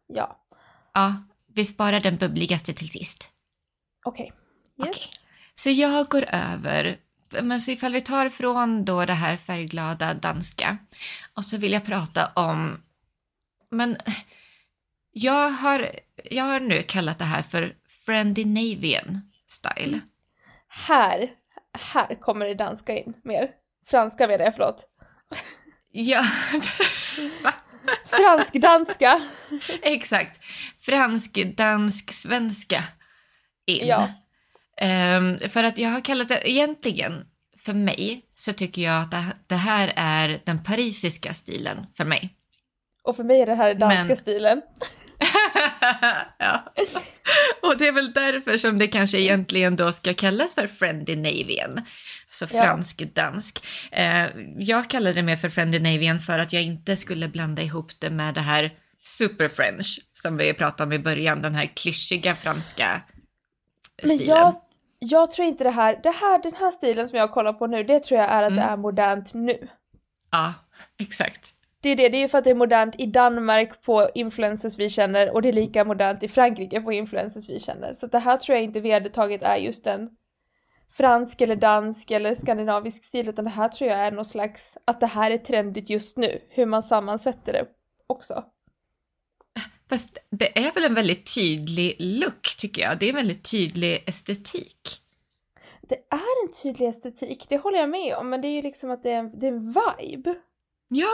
[0.07, 0.39] Ja,
[0.95, 1.15] Ja,
[1.55, 3.31] vi sparar den bubbligaste till sist.
[4.05, 4.33] okej.
[4.79, 4.89] Yes.
[4.89, 5.03] Okej.
[5.55, 6.99] Så jag går över,
[7.43, 10.79] men så ifall vi tar från då det här färgglada danska
[11.35, 12.83] och så vill jag prata om,
[13.71, 13.97] men
[15.13, 15.91] jag har,
[16.31, 20.01] jag har nu kallat det här för Scandinavian style.
[20.69, 21.31] Här,
[21.73, 23.51] här kommer det danska in mer.
[23.87, 24.89] Franska menar jag, förlåt.
[25.91, 26.25] Ja,
[28.07, 29.23] Fransk-danska.
[29.83, 30.41] exakt.
[30.79, 32.85] Fransk, dansk, svenska
[33.67, 33.87] in.
[33.87, 34.09] Ja.
[34.81, 37.25] Ehm, för att jag har kallat det, egentligen
[37.57, 42.35] för mig så tycker jag att det- det här är den parisiska stilen för mig.
[43.05, 44.63] Och för mig är det här danska Men- stilen.
[46.39, 46.73] ja.
[47.63, 51.81] Och det är väl därför som det kanske egentligen då ska kallas för Scandinavian.
[52.31, 52.63] Så Ja.
[52.65, 53.67] fransk-dansk.
[53.93, 54.27] Eh,
[54.59, 58.35] jag kallar det mer för Scandinavian för att jag inte skulle blanda ihop det med
[58.35, 58.73] det här
[59.05, 63.03] super french som vi pratade om i början, den här klyschiga franska
[64.03, 64.37] Men stilen.
[64.37, 64.55] jag,
[64.99, 67.85] jag tror inte det här, det här, den här stilen som jag kollar på nu,
[67.85, 68.73] det tror jag är att det Mm.
[68.73, 69.69] är modernt nu.
[70.31, 70.55] Ja,
[70.99, 71.55] exakt.
[71.83, 74.79] Det är det, det är ju för att det är modernt i Danmark på influencers
[74.79, 77.95] vi känner och det är lika modernt i Frankrike på influencers vi känner.
[77.95, 80.11] Så det här tror jag inte vedertaget är just en
[80.91, 85.01] fransk eller dansk eller skandinavisk stil utan det här tror jag är någon slags, att
[85.01, 87.67] det här är trendigt just nu, hur man sammansätter det
[88.07, 88.45] också.
[89.89, 92.99] Fast det är väl en väldigt tydlig look tycker jag.
[92.99, 94.99] Det är en väldigt tydlig estetik.
[95.81, 98.91] Det är en tydlig estetik, det håller jag med om, men det är ju liksom
[98.91, 100.35] att det är en, det är en vibe.
[100.89, 101.09] Ja,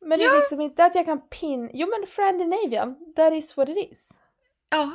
[0.00, 1.70] Men det är liksom inte att jag kan pin...
[1.72, 4.18] Jo men Scandinavian, that is what it is.
[4.70, 4.92] ja.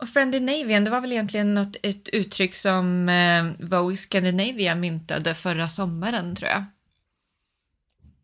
[0.00, 5.68] Och Scandinavian, det var väl egentligen något, ett uttryck som eh, Vogue Scandinavia myntade förra
[5.68, 6.64] sommaren tror jag.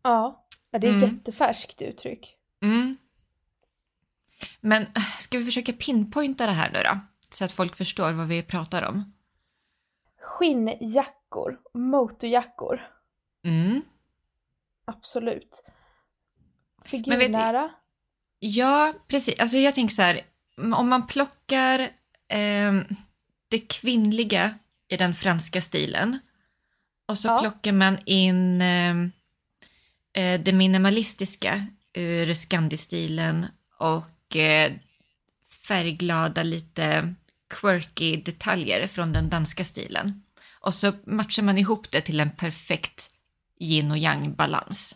[0.03, 0.45] Ja.
[0.71, 1.15] ja det är ett Mm.
[1.15, 2.37] jättefärskt uttryck.
[2.61, 2.97] Mm.
[4.61, 6.99] Men äh, ska vi försöka pinpointa det här nu då?
[7.29, 9.13] Så att folk förstår vad vi pratar om.
[10.19, 12.81] Skinnjackor, motorjackor,
[13.43, 13.81] Mm.
[14.97, 15.63] Absolut.
[16.91, 17.69] vet Figurnära.
[18.39, 19.39] Ja, precis.
[19.39, 20.21] Alltså jag tänker så här,
[20.75, 21.89] om man plockar
[22.29, 22.83] ehm,
[23.47, 24.53] det kvinnliga
[24.89, 26.19] i den franska stilen
[27.07, 27.39] och så Ja.
[27.39, 29.11] plockar man in ehm,
[30.13, 33.45] eh, det minimalistiska ur Scandi-stilen
[33.79, 34.71] och eh,
[35.67, 37.13] färgglada, lite
[37.49, 40.23] quirky detaljer från den danska stilen.
[40.59, 43.09] Och så matchar man ihop det till en perfekt
[43.61, 44.95] yin och yang-balans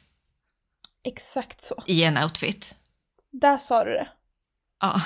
[1.03, 1.84] Exakt så.
[1.86, 2.76] i en outfit.
[3.32, 4.07] Där sa du det.
[4.80, 5.01] Ja.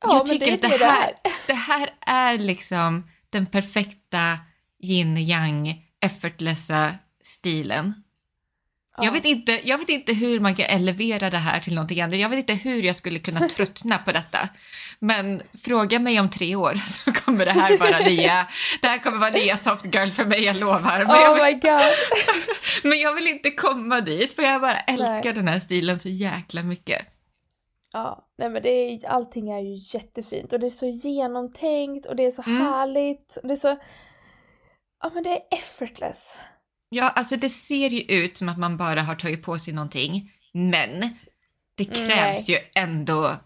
[0.00, 4.38] Ja, jag tycker det att det det här, det det här är liksom den perfekta
[4.82, 6.94] yin yang effortlessa
[7.24, 8.02] stilen.
[8.96, 9.04] Ja.
[9.04, 12.18] Jag, vet inte, jag vet inte hur man kan elevera det här till någonting annat.
[12.18, 14.48] Jag vet inte hur jag skulle kunna tröttna på detta.
[14.98, 18.46] Men fråga mig om tre år så kommer det här vara nya.
[18.82, 21.04] Det här kommer vara nya soft girl för mig, jag lovar.
[21.04, 21.82] Men, jag Oh vill, my god.
[22.90, 25.32] men jag vill inte komma dit för jag bara älskar Nej.
[25.32, 27.06] den här stilen så jäkla mycket.
[27.92, 32.16] Ja, nej men det är, allting är ju jättefint och det är så genomtänkt och
[32.16, 32.62] det är så Mm.
[32.66, 33.36] härligt.
[33.36, 33.76] Och det är så...
[35.02, 36.38] Ja men det är effortless.
[36.88, 40.32] Ja, alltså det ser ju ut som att man bara har tagit på sig någonting,
[40.52, 41.16] men
[41.74, 43.36] det krävs ju ändå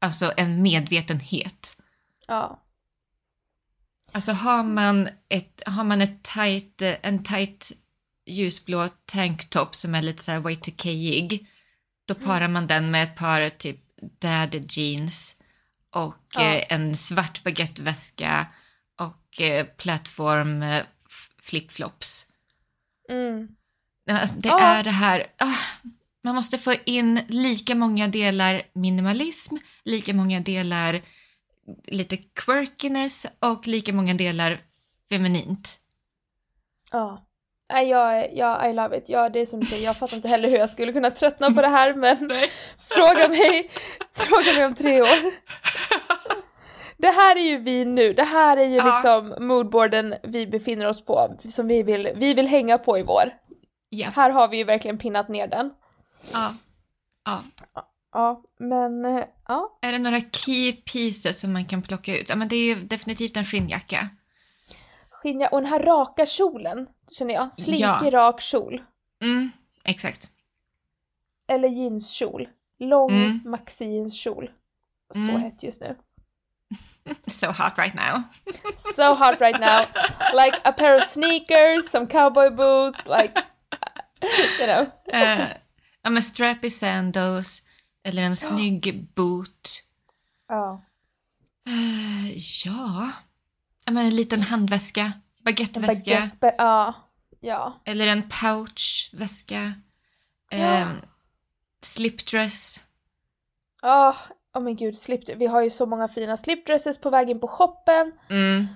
[0.00, 1.76] alltså en medvetenhet.
[2.26, 2.62] Ja.
[4.12, 7.72] Alltså har man ett, har man ett tight, en tight
[8.26, 11.46] ljusblå tanktop som är lite så här Y2K-ig,
[12.06, 13.80] då parar man den med ett par typ
[14.20, 15.36] dad jeans
[15.90, 16.40] och Ja.
[16.40, 18.46] eh, en svart baguetteväska
[18.98, 20.82] och eh, plattform eh,
[21.42, 22.26] flipflops.
[23.08, 23.48] Mm.
[24.10, 24.60] Alltså, det Ja.
[24.60, 25.86] är det här, ah,
[26.24, 31.02] man måste få in lika många delar minimalism, lika många delar
[31.86, 34.58] lite quirkiness och lika många delar
[35.10, 35.78] feminint.
[36.92, 37.24] Ja.
[37.72, 39.04] Nej, jag, jag, I love it.
[39.08, 41.50] Ja, det är som du säger, jag fattar inte heller hur jag skulle kunna tröttna
[41.50, 42.16] på det här, men
[42.78, 43.70] fråga mig,
[44.12, 45.08] fråga mig om tre år.
[46.98, 48.84] Det här är ju vi nu, det här är ju Ja.
[48.84, 53.34] liksom moodboarden vi befinner oss på, som vi vill, vi vill hänga på i vår.
[53.88, 54.08] Ja.
[54.14, 55.70] Här har vi ju verkligen pinnat ner den.
[56.32, 56.54] ja.
[57.24, 57.42] ja.
[58.12, 59.78] Ja, men ja.
[59.82, 62.28] Är det några key pieces som man kan plocka ut?
[62.28, 64.08] Ja, men det är ju definitivt en skinnjacka.
[65.10, 67.54] Skinja, och den här raka kjolen, känner jag.
[67.54, 68.10] Slinkig Ja.
[68.10, 68.82] rak kjol.
[69.22, 69.50] Mm,
[69.84, 70.28] exakt.
[71.48, 72.48] Eller jeanskjol.
[72.78, 73.40] Lång Mm.
[73.44, 74.50] maxi jeanskjol.
[75.14, 75.40] Så Mm.
[75.42, 75.96] hett just nu.
[77.26, 78.24] So hot right now.
[78.76, 79.86] So hot right now.
[80.34, 83.32] Like a pair of sneakers, some cowboy boots, like,
[84.58, 84.86] you know.
[85.12, 85.48] Eh,
[86.02, 87.62] ja, men strappy sandals
[88.04, 89.82] eller en snygg boot.
[90.48, 90.82] Ja.
[91.66, 93.12] Eh, ja.
[93.86, 95.12] ja men en liten handväska,
[95.44, 96.94] baguetteväska Baguette, ba- ja.
[97.40, 97.80] Ja.
[97.84, 99.72] eller en pouchväska.
[100.50, 100.58] Ja.
[100.58, 100.88] Eh,
[101.82, 102.80] slipdress.
[103.82, 104.16] Oh
[104.54, 108.12] men gud, slip, vi har ju så många fina slipdresses på väg in på shoppen.
[108.30, 108.66] Mm.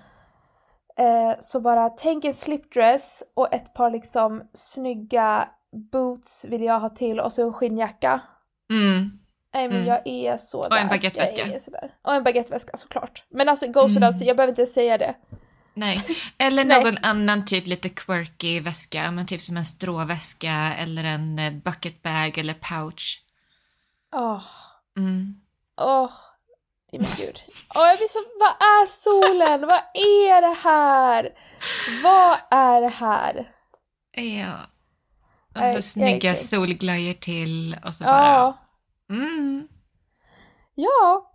[0.99, 5.49] Eh, så bara tänk en slipdress och ett par liksom snygga
[5.93, 8.21] boots vill jag ha till och så en skinnjacka.
[8.71, 9.19] Mm.
[9.55, 9.89] Nej men Mm.
[9.89, 10.79] jag är så Och där.
[10.81, 11.45] en baguetteväska.
[12.03, 13.25] Och en baguetteväska såklart.
[13.31, 14.13] Men alltså goes without Mm.
[14.13, 15.15] saying, jag behöver inte säga det.
[15.75, 16.05] Nej,
[16.39, 21.53] eller någon annan typ lite quirky väska, men typ som en stråväska eller en eh,
[21.53, 23.23] bucket bag eller pouch.
[24.15, 24.43] Åh,
[24.97, 25.35] Mm.
[25.83, 26.11] Åh.
[26.93, 27.43] Nej, Men gud.
[27.75, 28.19] Åh, jag blir så...
[28.41, 29.61] Vad är solen?
[29.67, 31.29] vad är det här?
[32.03, 33.49] Vad är det här?
[34.17, 34.61] Ja.
[35.55, 38.27] Och så jag snygga solglajjor till och så bara...
[38.29, 38.59] Ja.
[39.11, 39.69] Mm.
[40.75, 41.29] Ja.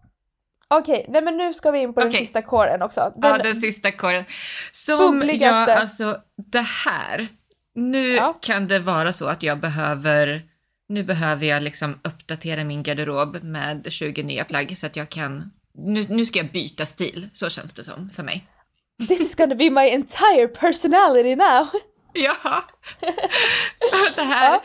[0.70, 2.20] Okej, nej men nu ska vi in på den Okej.
[2.20, 3.14] sista kåren också.
[3.16, 4.26] Den, Ja, den sista korren.
[4.72, 6.18] Som jag, alltså
[6.52, 7.28] det här.
[7.76, 8.34] Nu Ja.
[8.42, 10.46] kan det vara så att jag behöver,
[10.90, 15.52] nu behöver jag liksom uppdatera min garderob med 20 nya plagg så att jag kan,
[15.74, 18.48] nu, nu ska jag byta stil, så känns det som för mig.
[19.08, 21.68] This is gonna be my entire personality now.
[22.14, 22.64] Ja.
[24.16, 24.60] det, här,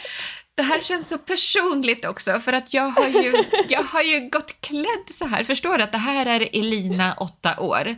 [0.54, 4.60] det här känns så personligt också för att jag har ju, jag har ju gått
[4.60, 5.44] klädd så här.
[5.44, 7.96] Förstår du att det här är Elina, åtta år.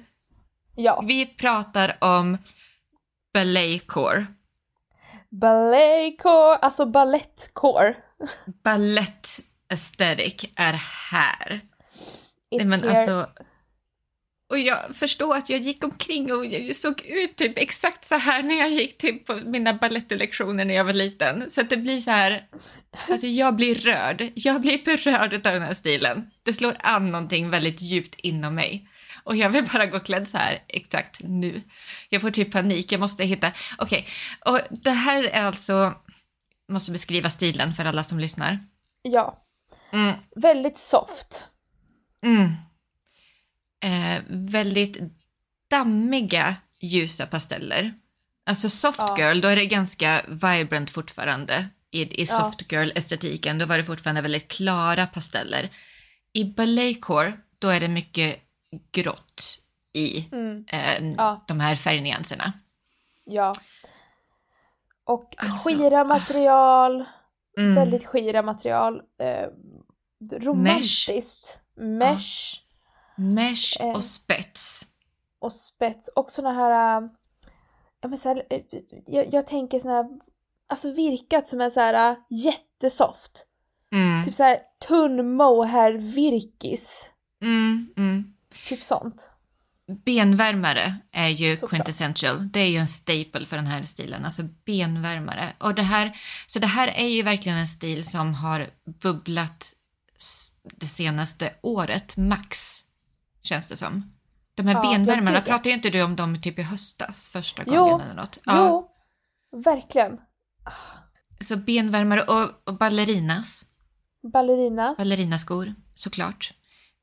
[0.76, 2.38] Ja, Vi pratar om
[3.34, 4.26] balletcore.
[5.40, 7.94] Balletcore, alltså ballettcore.
[8.62, 10.72] Ballett aesthetic är
[11.10, 11.60] här.
[12.54, 12.90] It's men here.
[12.90, 13.30] alltså,
[14.50, 18.42] och jag förstår att jag gick omkring och jag såg ut typ exakt så här
[18.42, 21.50] när jag gick till på mina balettlektioner när jag var liten.
[21.50, 22.46] Så det blir så här,
[23.08, 24.32] alltså jag blir rörd.
[24.34, 26.30] Jag blir berörd av den här stilen.
[26.42, 28.88] Det slår an någonting väldigt djupt inom mig.
[29.24, 31.62] Och jag vill bara gå klädd så här exakt nu.
[32.08, 34.06] Jag får typ panik, jag måste hitta, okej.
[34.46, 35.94] Och det här är alltså,
[36.68, 38.58] måste beskriva stilen för alla som lyssnar.
[39.02, 39.40] Ja,
[39.92, 40.16] Mm.
[40.36, 41.48] väldigt soft.
[42.24, 42.52] Mm.
[43.84, 44.96] Eh, väldigt
[45.70, 47.94] dammiga ljusa pasteller.
[48.46, 49.16] Alltså soft Ja.
[49.18, 51.68] girl, då är det ganska vibrant fortfarande.
[51.90, 52.26] I, i Ja.
[52.26, 55.70] soft girl-estetiken, då var det fortfarande väldigt klara pasteller.
[56.32, 58.38] I balletcore, då är det mycket
[58.92, 59.58] grått
[59.92, 60.64] i Mm.
[60.68, 61.44] eh, Ja.
[61.48, 62.52] de här färgnyanserna.
[63.24, 63.54] Ja.
[65.04, 67.04] Och Alltså, skira material,
[67.58, 67.74] Mm.
[67.74, 69.02] väldigt skira material.
[69.18, 69.48] Eh,
[70.32, 71.60] romantiskt.
[71.76, 72.60] Mesh.
[73.16, 73.90] Mesh eh.
[73.96, 74.86] och spets.
[75.38, 77.02] och spets och såna här,
[78.00, 78.60] ja så här äh,
[79.06, 80.06] jag, jag tänker såna här,
[80.66, 83.46] alltså virkat som en så här äh, jättesoft.
[83.92, 84.24] Mm.
[84.24, 84.58] Typ så här
[84.88, 87.10] tunn mohair virkis.
[87.42, 88.33] Mm, mm.
[88.68, 89.30] Typ sånt.
[90.04, 91.70] Benvärmare är ju Såklart.
[91.70, 92.48] quintessential.
[92.52, 95.52] Det är ju en staple för den här stilen, alltså benvärmare.
[95.58, 98.70] Och det här, så det här är ju verkligen en stil som har
[99.02, 99.72] bubblat
[100.62, 102.80] det senaste året, max,
[103.42, 104.12] känns det som.
[104.54, 105.42] De här Ja, benvärmarna, ja.
[105.42, 108.38] pratade inte du om dem typ i höstas första Jo, gången eller något?
[108.46, 108.90] Jo,
[109.64, 110.18] verkligen.
[111.40, 113.66] Så benvärmare och, och ballerinas,
[114.32, 114.96] Ballerinas.
[114.98, 116.52] ballerinaskor såklart.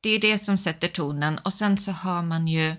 [0.02, 2.76] Det är det som sätter tonen och sen så har man ju,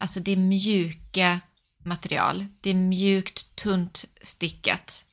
[0.00, 1.40] alltså det är mjuka
[1.84, 2.44] material.
[2.60, 5.04] Det är mjukt, tunt stickat.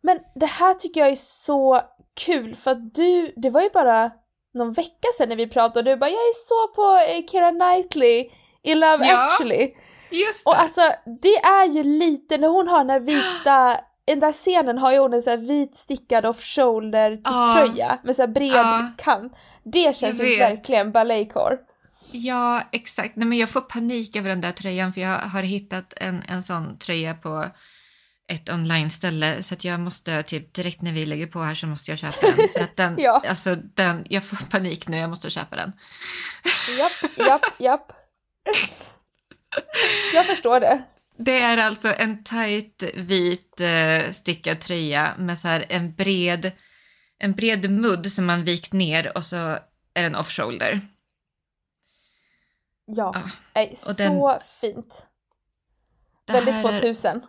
[0.00, 1.80] Men det här tycker jag är så
[2.26, 4.10] kul för att du, det var ju bara
[4.54, 7.50] någon vecka sedan när vi pratade och du bara jag är så på eh, Keira
[7.50, 8.30] Knightley
[8.62, 9.26] i Love Ja.
[9.26, 9.74] actually.
[10.10, 10.80] Just Och alltså
[11.22, 14.98] det är ju lite när hon har den här vita, den där scenen har ju
[14.98, 17.54] hon en sån här vit stickad off-shoulder typ Ja.
[17.66, 18.92] tröja med så bred Ja.
[18.98, 19.32] kant.
[19.64, 21.56] Det känns ju verkligen balletcore.
[22.12, 23.16] Ja, exakt.
[23.16, 26.42] Nej, men jag får panik över den där tröjan för jag har hittat en, en
[26.42, 27.46] sån tröja på
[28.28, 31.90] ett online-ställe så att jag måste typ direkt när vi lägger på här så måste
[31.90, 32.48] jag köpa den.
[32.52, 33.22] För att den, Ja.
[33.28, 35.72] alltså den, jag får panik nu, jag måste köpa den.
[36.78, 37.92] Japp, japp, japp.
[40.14, 40.82] Jag förstår det.
[41.16, 46.52] Det är alltså en tight vit eh, stickad tröja med så här en bred,
[47.18, 49.36] en bred mudd som man vikt ner och så
[49.94, 50.80] är den off-shoulder.
[52.86, 53.30] Ja, Ja.
[53.54, 55.06] Nej, Och så den- fint.
[56.26, 57.20] Väldigt här är- 2000.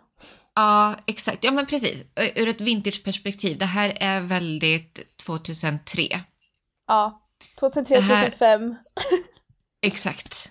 [0.54, 1.44] Ja, exakt.
[1.44, 2.04] Ja, men precis.
[2.36, 3.58] Ur ett vintageperspektiv.
[3.58, 6.20] Det här är väldigt 2003.
[6.86, 7.22] Ja,
[7.60, 8.74] 2003, Det här- 2005.
[9.82, 10.50] Exakt.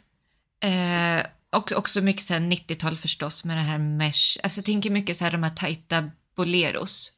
[0.63, 4.39] Eh, och också mycket så här 90-tal förstås med det här mesh.
[4.43, 7.11] Alltså jag tänker mycket så här de här tajta boleros.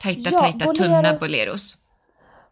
[0.00, 1.20] Tajta, Ja, tajta, tunna boleros.
[1.20, 1.76] boleros.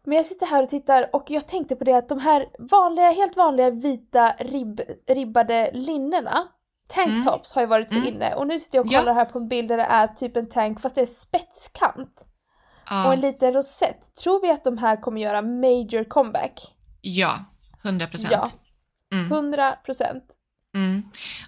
[0.05, 3.11] Men jag sitter här och tittar och jag tänkte på det att de här vanliga,
[3.11, 6.49] helt vanliga vita ribb, ribbade linnena,
[6.89, 8.09] tanktops har ju varit så Mm.
[8.15, 8.99] inne och nu sitter jag och Ja.
[9.01, 12.21] kollar här på en bild där det är typ en tank fast det är spetskant
[12.21, 14.15] och Ja, en liten rosett.
[14.23, 16.75] Tror vi att de här kommer göra major comeback?
[17.01, 17.45] ja
[17.85, 18.33] 100 procent.
[18.33, 18.49] Ja.
[19.17, 20.25] Mm, 100 procent.
[20.77, 21.03] Mm.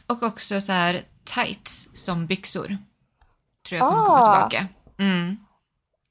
[0.07, 2.79] Och också så här tights som byxor.
[3.69, 4.07] Tror jag kommer Ah.
[4.07, 4.69] komma tillbaka.
[4.99, 5.37] Mm.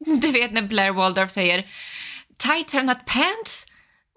[0.22, 1.66] Du vet när Blair Waldorf säger
[2.38, 3.66] tights are not pants.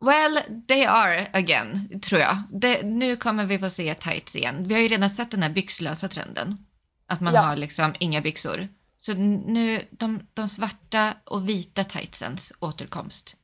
[0.02, 2.36] Well, they are again, tror jag.
[2.52, 4.68] Det, nu kommer vi få se tights igen.
[4.68, 6.58] Vi har ju redan sett den här byxlösa trenden.
[7.06, 7.40] Att man Ja.
[7.40, 8.68] har liksom inga byxor.
[8.98, 13.36] Så nu, de, de svarta och vita tightsens återkomst.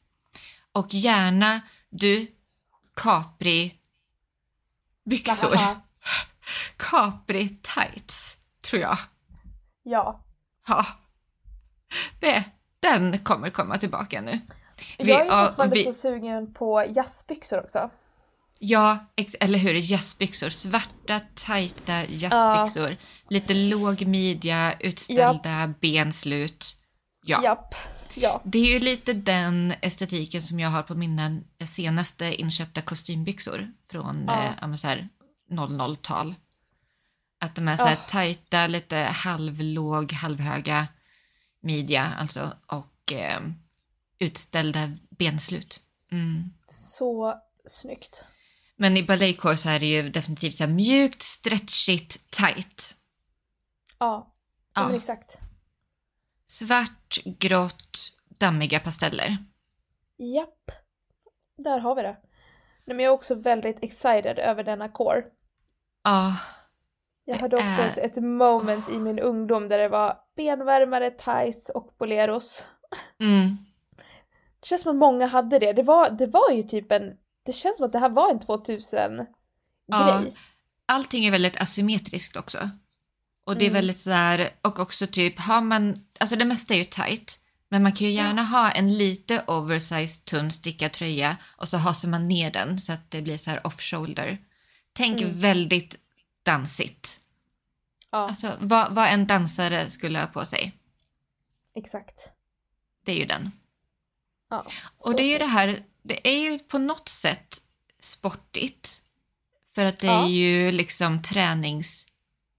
[0.72, 2.26] Och gärna, du,
[2.96, 3.74] capri
[5.06, 5.56] byxor.
[6.76, 8.36] Capri tights,
[8.70, 8.98] tror jag.
[9.82, 10.24] Ja.
[10.68, 10.86] Ja.
[12.20, 12.44] Det,
[12.80, 14.40] den kommer komma tillbaka nu.
[14.98, 17.90] Vi- jag är fortfarande vi- så sugen på jazzbyxor också.
[18.58, 18.98] Ja,
[19.40, 19.74] eller hur?
[19.90, 20.48] Jazzbyxor.
[20.50, 22.96] Svarta, tajta jazzbyxor.
[23.28, 26.76] Lite låg midja, utställda benslut.
[27.24, 27.42] Ja.
[27.42, 27.74] Japp.
[28.16, 28.42] Ja.
[28.44, 34.24] Det är ju lite den estetiken som jag har på mina senaste inköpta kostymbyxor från
[34.26, 34.44] Ja.
[34.44, 35.08] eh, här
[35.50, 36.34] 00-tal.
[37.40, 38.08] Att de är så här Ja.
[38.08, 40.86] tajta, lite halvlåg, halvhöga
[41.60, 43.40] midja alltså och eh,
[44.18, 45.80] utställda benslut.
[46.12, 46.50] Mm.
[46.68, 47.34] Så
[47.66, 48.24] snyggt.
[48.76, 52.96] Men i balletcore så är det ju definitivt så mjukt, stretchigt, tight.
[53.98, 54.34] Ja.
[54.74, 54.94] ja.
[54.96, 55.38] Exakt.
[56.46, 57.98] Svart, grått,
[58.38, 59.36] dammiga pasteller.
[60.18, 60.70] Japp.
[61.58, 62.16] Där har vi det.
[62.84, 65.22] Nej, men jag är också väldigt excited över denna core.
[66.04, 66.36] Ja,
[67.24, 71.10] Jag Det hade också är- ett, ett moment i min ungdom där det var benvärmare,
[71.10, 72.66] tights och boleros.
[73.20, 73.56] mm.
[74.60, 75.72] Det känns som att många hade det.
[75.72, 77.16] Det var, det var ju typ en...
[77.42, 79.26] Det känns som att det här var en 2000-grej.
[79.86, 80.22] Ja.
[80.86, 82.58] allting är väldigt asymmetriskt också.
[83.46, 83.74] Och det är Mm.
[83.74, 87.82] väldigt så här, och också typ har man, alltså det mesta är ju tight, men
[87.82, 92.24] man kan ju gärna ha en lite oversized tunn stickad tröja och så hasar man
[92.26, 94.38] ner den så att det blir så här off shoulder.
[94.92, 95.40] Tänk Mm.
[95.40, 95.96] väldigt
[96.42, 97.20] dansigt.
[98.10, 100.72] Ja, Alltså vad, vad en dansare skulle ha på sig,
[101.74, 102.30] exakt.
[103.04, 103.50] det är ju den.
[104.50, 104.66] Ja,
[105.06, 107.62] Och det är ju det här, det är ju på något sätt
[108.00, 109.02] sportigt.
[109.74, 110.24] För att det Ja.
[110.24, 111.22] är ju liksom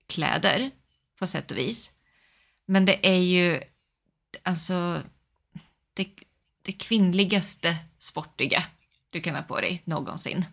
[0.08, 0.72] träningskläder
[1.20, 1.92] på sätt och vis.
[2.66, 3.62] Men det är ju
[4.44, 5.02] alltså
[5.94, 6.10] det,
[6.62, 8.64] det kvinnligaste sportiga
[9.10, 10.46] du kan ha på dig någonsin.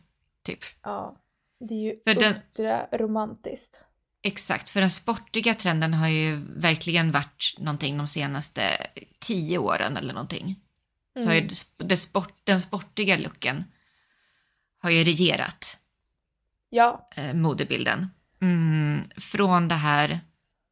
[0.42, 0.60] Typ.
[0.82, 1.16] Ja,
[1.60, 3.84] det är ju För den- ultra romantiskt.
[4.22, 8.86] Exakt, för den sportiga trenden har ju verkligen varit någonting de senaste
[9.18, 10.60] tio åren eller någonting.
[11.22, 11.52] Så har ju Mm.
[11.76, 13.64] det sport, den sportiga looken
[14.82, 15.78] har ju regerat
[16.70, 18.10] Ja, eh, modebilden.
[18.44, 20.20] Mm, från det här,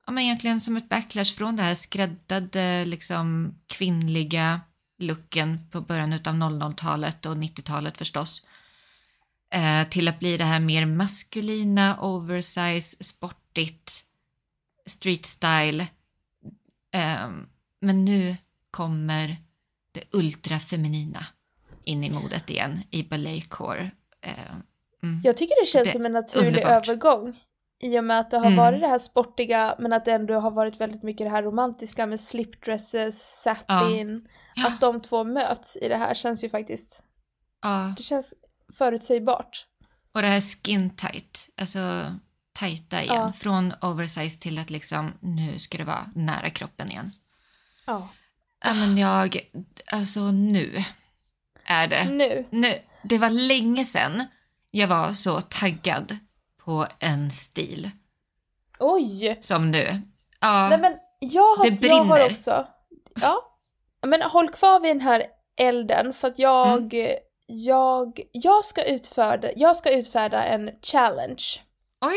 [0.07, 4.61] ja men egentligen som ett backlash från det här skräddade liksom kvinnliga
[4.99, 8.47] looken på början av 00-talet och 90-talet förstås.
[9.53, 14.05] Eh, till att bli det här mer maskulina, oversize, sportigt,
[14.87, 15.87] street style.
[16.95, 17.31] Eh,
[17.81, 18.37] men nu
[18.71, 19.37] kommer
[19.93, 21.27] det ultrafeminina
[21.85, 23.91] in i modet igen i balletcore.
[24.21, 24.55] Eh,
[25.03, 25.21] mm.
[25.25, 26.89] jag tycker det känns Det- som en naturlig underbart.
[26.89, 27.37] övergång.
[27.83, 28.57] I och med att det har Mm.
[28.59, 32.07] varit det här sportiga men att det ändå har varit väldigt mycket det här romantiska
[32.07, 34.29] med slipdresses, satin.
[34.55, 34.67] Ja.
[34.69, 37.03] Att de två möts i det här känns ju faktiskt,
[37.63, 38.35] Ja, det känns
[38.79, 39.67] förutsägbart.
[40.15, 41.81] och det här skin tight, alltså
[42.53, 43.15] tajta igen.
[43.17, 43.33] Ja.
[43.33, 47.11] Från oversize till att liksom nu ska det vara nära kroppen igen.
[47.87, 48.09] Ja.
[48.65, 49.41] Ja men jag,
[49.93, 50.85] alltså nu
[51.65, 52.05] är det.
[52.11, 52.47] Nu.
[52.51, 54.25] Nu, det var länge sedan
[54.71, 56.17] jag var så taggad
[56.65, 57.91] på en stil
[58.79, 59.37] Oj!
[59.41, 59.87] som nu.
[60.41, 62.31] Ja, Nej men jag har, Det jag har brinner.
[62.31, 62.67] också,
[63.21, 63.57] ja.
[64.07, 65.25] Men håll kvar vid den här
[65.57, 67.17] elden för att jag, Mm.
[67.47, 71.45] jag, jag ska utfärda, jag ska utfärda en challenge.
[72.01, 72.15] oj.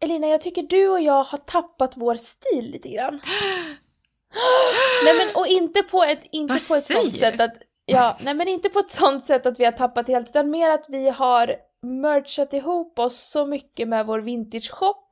[0.00, 3.20] Elina, jag tycker du och jag har tappat vår stil lite grann.
[5.04, 7.44] nej men och inte på ett, inte Vad på ett sånt säger sätt du?
[7.44, 7.52] att,
[7.86, 10.70] ja, nej men inte på ett sånt sätt att vi har tappat helt utan mer
[10.70, 15.08] att vi har merchat ihop oss så mycket med vår vintage shop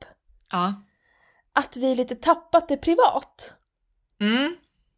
[0.51, 0.73] Ja.
[1.53, 3.53] att vi lite tappat det privat.
[4.19, 4.55] Mm.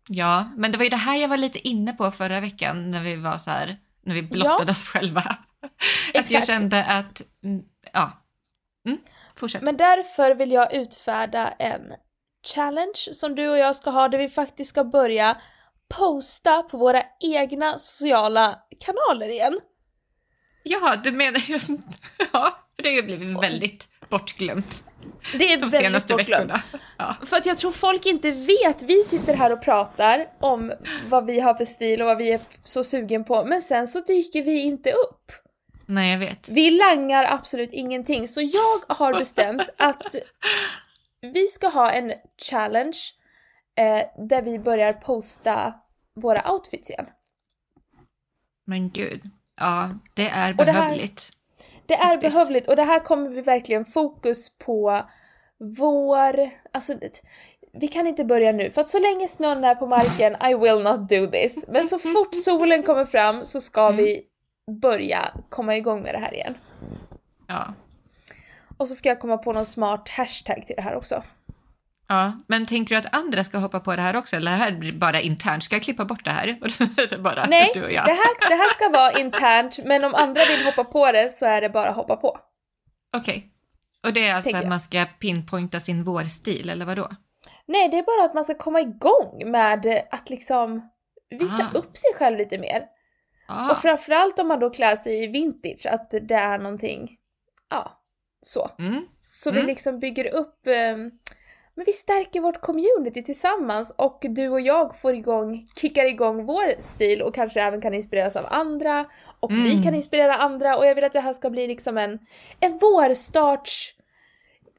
[0.07, 3.01] Ja, men det var ju det här jag var lite inne på förra veckan när
[3.01, 4.71] vi var så här, när vi blottade Ja.
[4.71, 5.21] oss själva.
[5.61, 5.69] att
[6.13, 6.47] jag Exakt.
[6.47, 7.63] kände att, mm,
[7.93, 8.11] ja.
[8.85, 8.97] Mm,
[9.35, 9.61] fortsätt.
[9.61, 11.81] Men därför vill jag utfärda en
[12.55, 15.37] challenge som du och jag ska ha där vi faktiskt ska börja
[15.87, 19.59] posta på våra egna sociala kanaler igen.
[20.63, 21.59] Ja, du menar ju...
[22.33, 24.83] ja, för det har blivit väldigt bortglömt
[25.39, 26.51] Det är de väldigt senaste bortglömt.
[26.97, 27.15] Ja.
[27.23, 30.73] För att jag tror folk inte vet, vi sitter här och pratar om
[31.09, 34.01] vad vi har för stil och vad vi är så sugen på, men sen så
[34.01, 35.31] dyker vi inte upp.
[35.85, 36.49] Nej, jag vet.
[36.49, 40.15] Vi langar absolut ingenting, så jag har bestämt att
[41.21, 42.13] vi ska ha en
[42.49, 42.99] challenge
[43.77, 45.73] eh, där vi börjar posta
[46.15, 47.05] våra outfits igen.
[48.65, 49.21] Men gud.
[49.59, 51.29] Ja, det är Och det här- behövligt.
[51.85, 52.33] Det är Faktiskt.
[52.35, 55.01] behövligt och det här kommer vi verkligen fokus på
[55.79, 56.49] vår...
[56.71, 56.93] Alltså,
[57.73, 60.79] vi kan inte börja nu för att så länge snön är på marken, I will
[60.83, 61.63] not do this.
[61.67, 63.97] Men så fort solen kommer fram så ska Mm.
[63.97, 64.21] vi
[64.81, 66.55] börja komma igång med det här igen.
[67.47, 67.73] Ja.
[68.77, 71.23] Och så ska jag komma på någon smart hashtag till det här också.
[72.13, 72.43] Ja.
[72.47, 74.93] Men tänker du att andra ska hoppa på det här också eller det här blir
[74.93, 75.63] bara internt?
[75.63, 77.17] Ska jag klippa bort det här?
[77.17, 78.05] Bara Nej, du och jag.
[78.05, 81.45] det här, det här ska vara internt men om andra vill hoppa på det så
[81.45, 82.39] är det bara att hoppa på.
[83.17, 83.49] Okej.
[84.03, 87.09] Och det är alltså att man ska pinpointa sin vårstil eller vad då?
[87.65, 90.89] Nej, det är bara att man ska komma igång med att liksom
[91.39, 91.77] visa Ah.
[91.77, 92.83] upp sig själv lite mer.
[93.47, 93.71] Ah.
[93.71, 97.17] Och framförallt om man då klär sig i vintage, att det är någonting,
[97.69, 98.01] ja,
[98.41, 98.69] så.
[98.79, 99.05] Mm.
[99.19, 99.67] Så vi Mm.
[99.67, 100.97] liksom bygger upp, eh,
[101.75, 106.81] men vi stärker vårt community tillsammans och du och jag får igång, kickar igång vår
[106.81, 109.05] stil och kanske även kan inspireras av andra
[109.39, 109.83] och vi Mm.
[109.83, 112.19] kan inspirera andra och jag vill att det här ska bli liksom en,
[112.59, 113.93] en vårstarts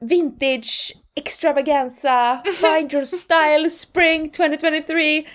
[0.01, 5.29] vintage extravaganza, find your style, spring 2023 kind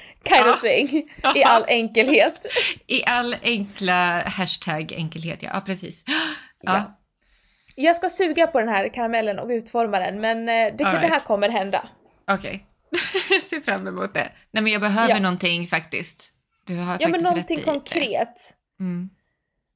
[0.47, 0.53] Ja.
[0.53, 2.45] of thing i all enkelhet.
[2.87, 6.03] I all enkla hashtag enkelhet, ja, ja precis.
[6.07, 6.13] Ja.
[6.73, 6.98] Ja.
[7.81, 11.19] Jag ska suga på den här karamellen och utforma den men eh, det, det här
[11.19, 11.87] kommer hända.
[12.31, 12.65] Okej.
[13.29, 14.31] Jag ser fram emot det.
[14.51, 15.19] Nej men jag behöver Ja.
[15.19, 16.31] någonting faktiskt.
[16.65, 17.71] Du har Ja faktiskt men någonting rätt i det.
[17.71, 18.53] konkret.
[18.79, 19.09] Mm.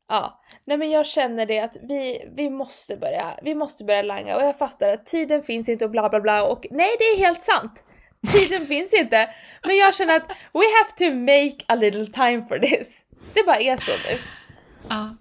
[0.09, 4.35] Ja, nej men jag känner det att vi, vi måste börja, vi måste börja langa
[4.35, 7.17] och jag fattar att tiden finns inte och bla bla bla och nej det är
[7.17, 7.83] helt sant.
[8.31, 9.29] Tiden finns inte.
[9.63, 13.05] Men jag känner att we have to make a little time for this.
[13.33, 14.17] Det bara är så nu.
[14.89, 15.15] Ja.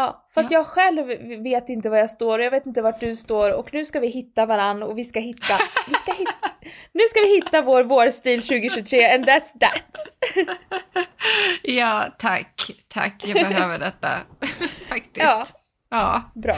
[0.00, 0.58] Ja, för att Ja.
[0.58, 1.06] jag själv
[1.42, 4.00] vet inte var jag står och jag vet inte vart du står och nu ska
[4.00, 6.50] vi hitta varann och vi ska hitta, vi ska hitta,
[6.92, 10.06] nu ska vi hitta vår vårstil 2023 and that's that.
[11.62, 12.70] ja, tack.
[12.88, 14.18] Tack, jag behöver detta.
[14.88, 15.16] faktiskt.
[15.26, 15.44] Ja.
[15.90, 16.22] ja.
[16.34, 16.56] Bra.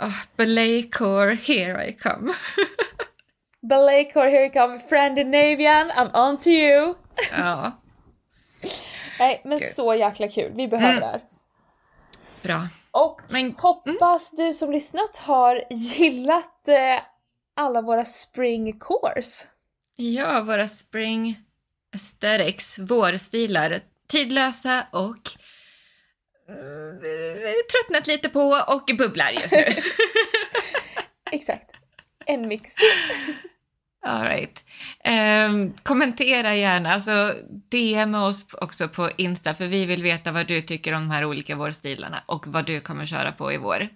[0.00, 2.32] Oh, Belaycore, here I come.
[3.62, 6.94] Ballet here come Scandinavian, I'm on to you.
[7.38, 7.72] ja,
[9.18, 9.68] Nej men Gud.
[9.68, 11.00] så jäkla kul, vi behöver Mm.
[11.00, 11.20] det här.
[12.44, 12.68] Bra.
[12.90, 17.02] Och Men hoppas du som lyssnat har gillat eh,
[17.56, 19.46] alla våra spring course.
[19.96, 21.38] ja, våra spring
[21.94, 25.30] aesthetics, vårstilar, tidlösa och
[26.50, 26.98] uh,
[27.72, 29.64] tröttnat lite på och bubblar just nu.
[31.30, 31.70] Exakt.
[32.26, 32.74] En mix.
[34.06, 34.64] All right.
[35.04, 37.34] Ehm, kommentera gärna, alltså
[37.70, 41.24] DM oss också på Insta för vi vill veta vad du tycker om de här
[41.24, 43.88] olika vårstilarna och vad du kommer köra på i vår.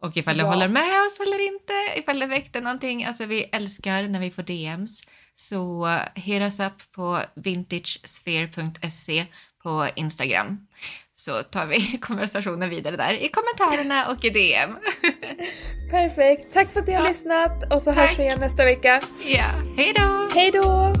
[0.00, 0.50] Och ifall du Ja.
[0.50, 3.04] håller med oss eller inte, ifall det väckte någonting.
[3.04, 5.02] Alltså vi älskar när vi får DMs.
[5.34, 9.26] Så hit us up på vintagesphere.se
[9.62, 10.66] på Instagram.
[11.16, 14.76] Så tar vi konversationen vidare där i kommentarerna och i DM.
[15.90, 16.52] Perfekt.
[16.52, 17.08] Tack för att ni har Ja.
[17.08, 18.08] lyssnat och så Tack.
[18.08, 19.00] hörs vi igen nästa vecka.
[19.24, 19.44] ja,
[19.76, 20.28] hej då!
[20.34, 20.94] Hej då!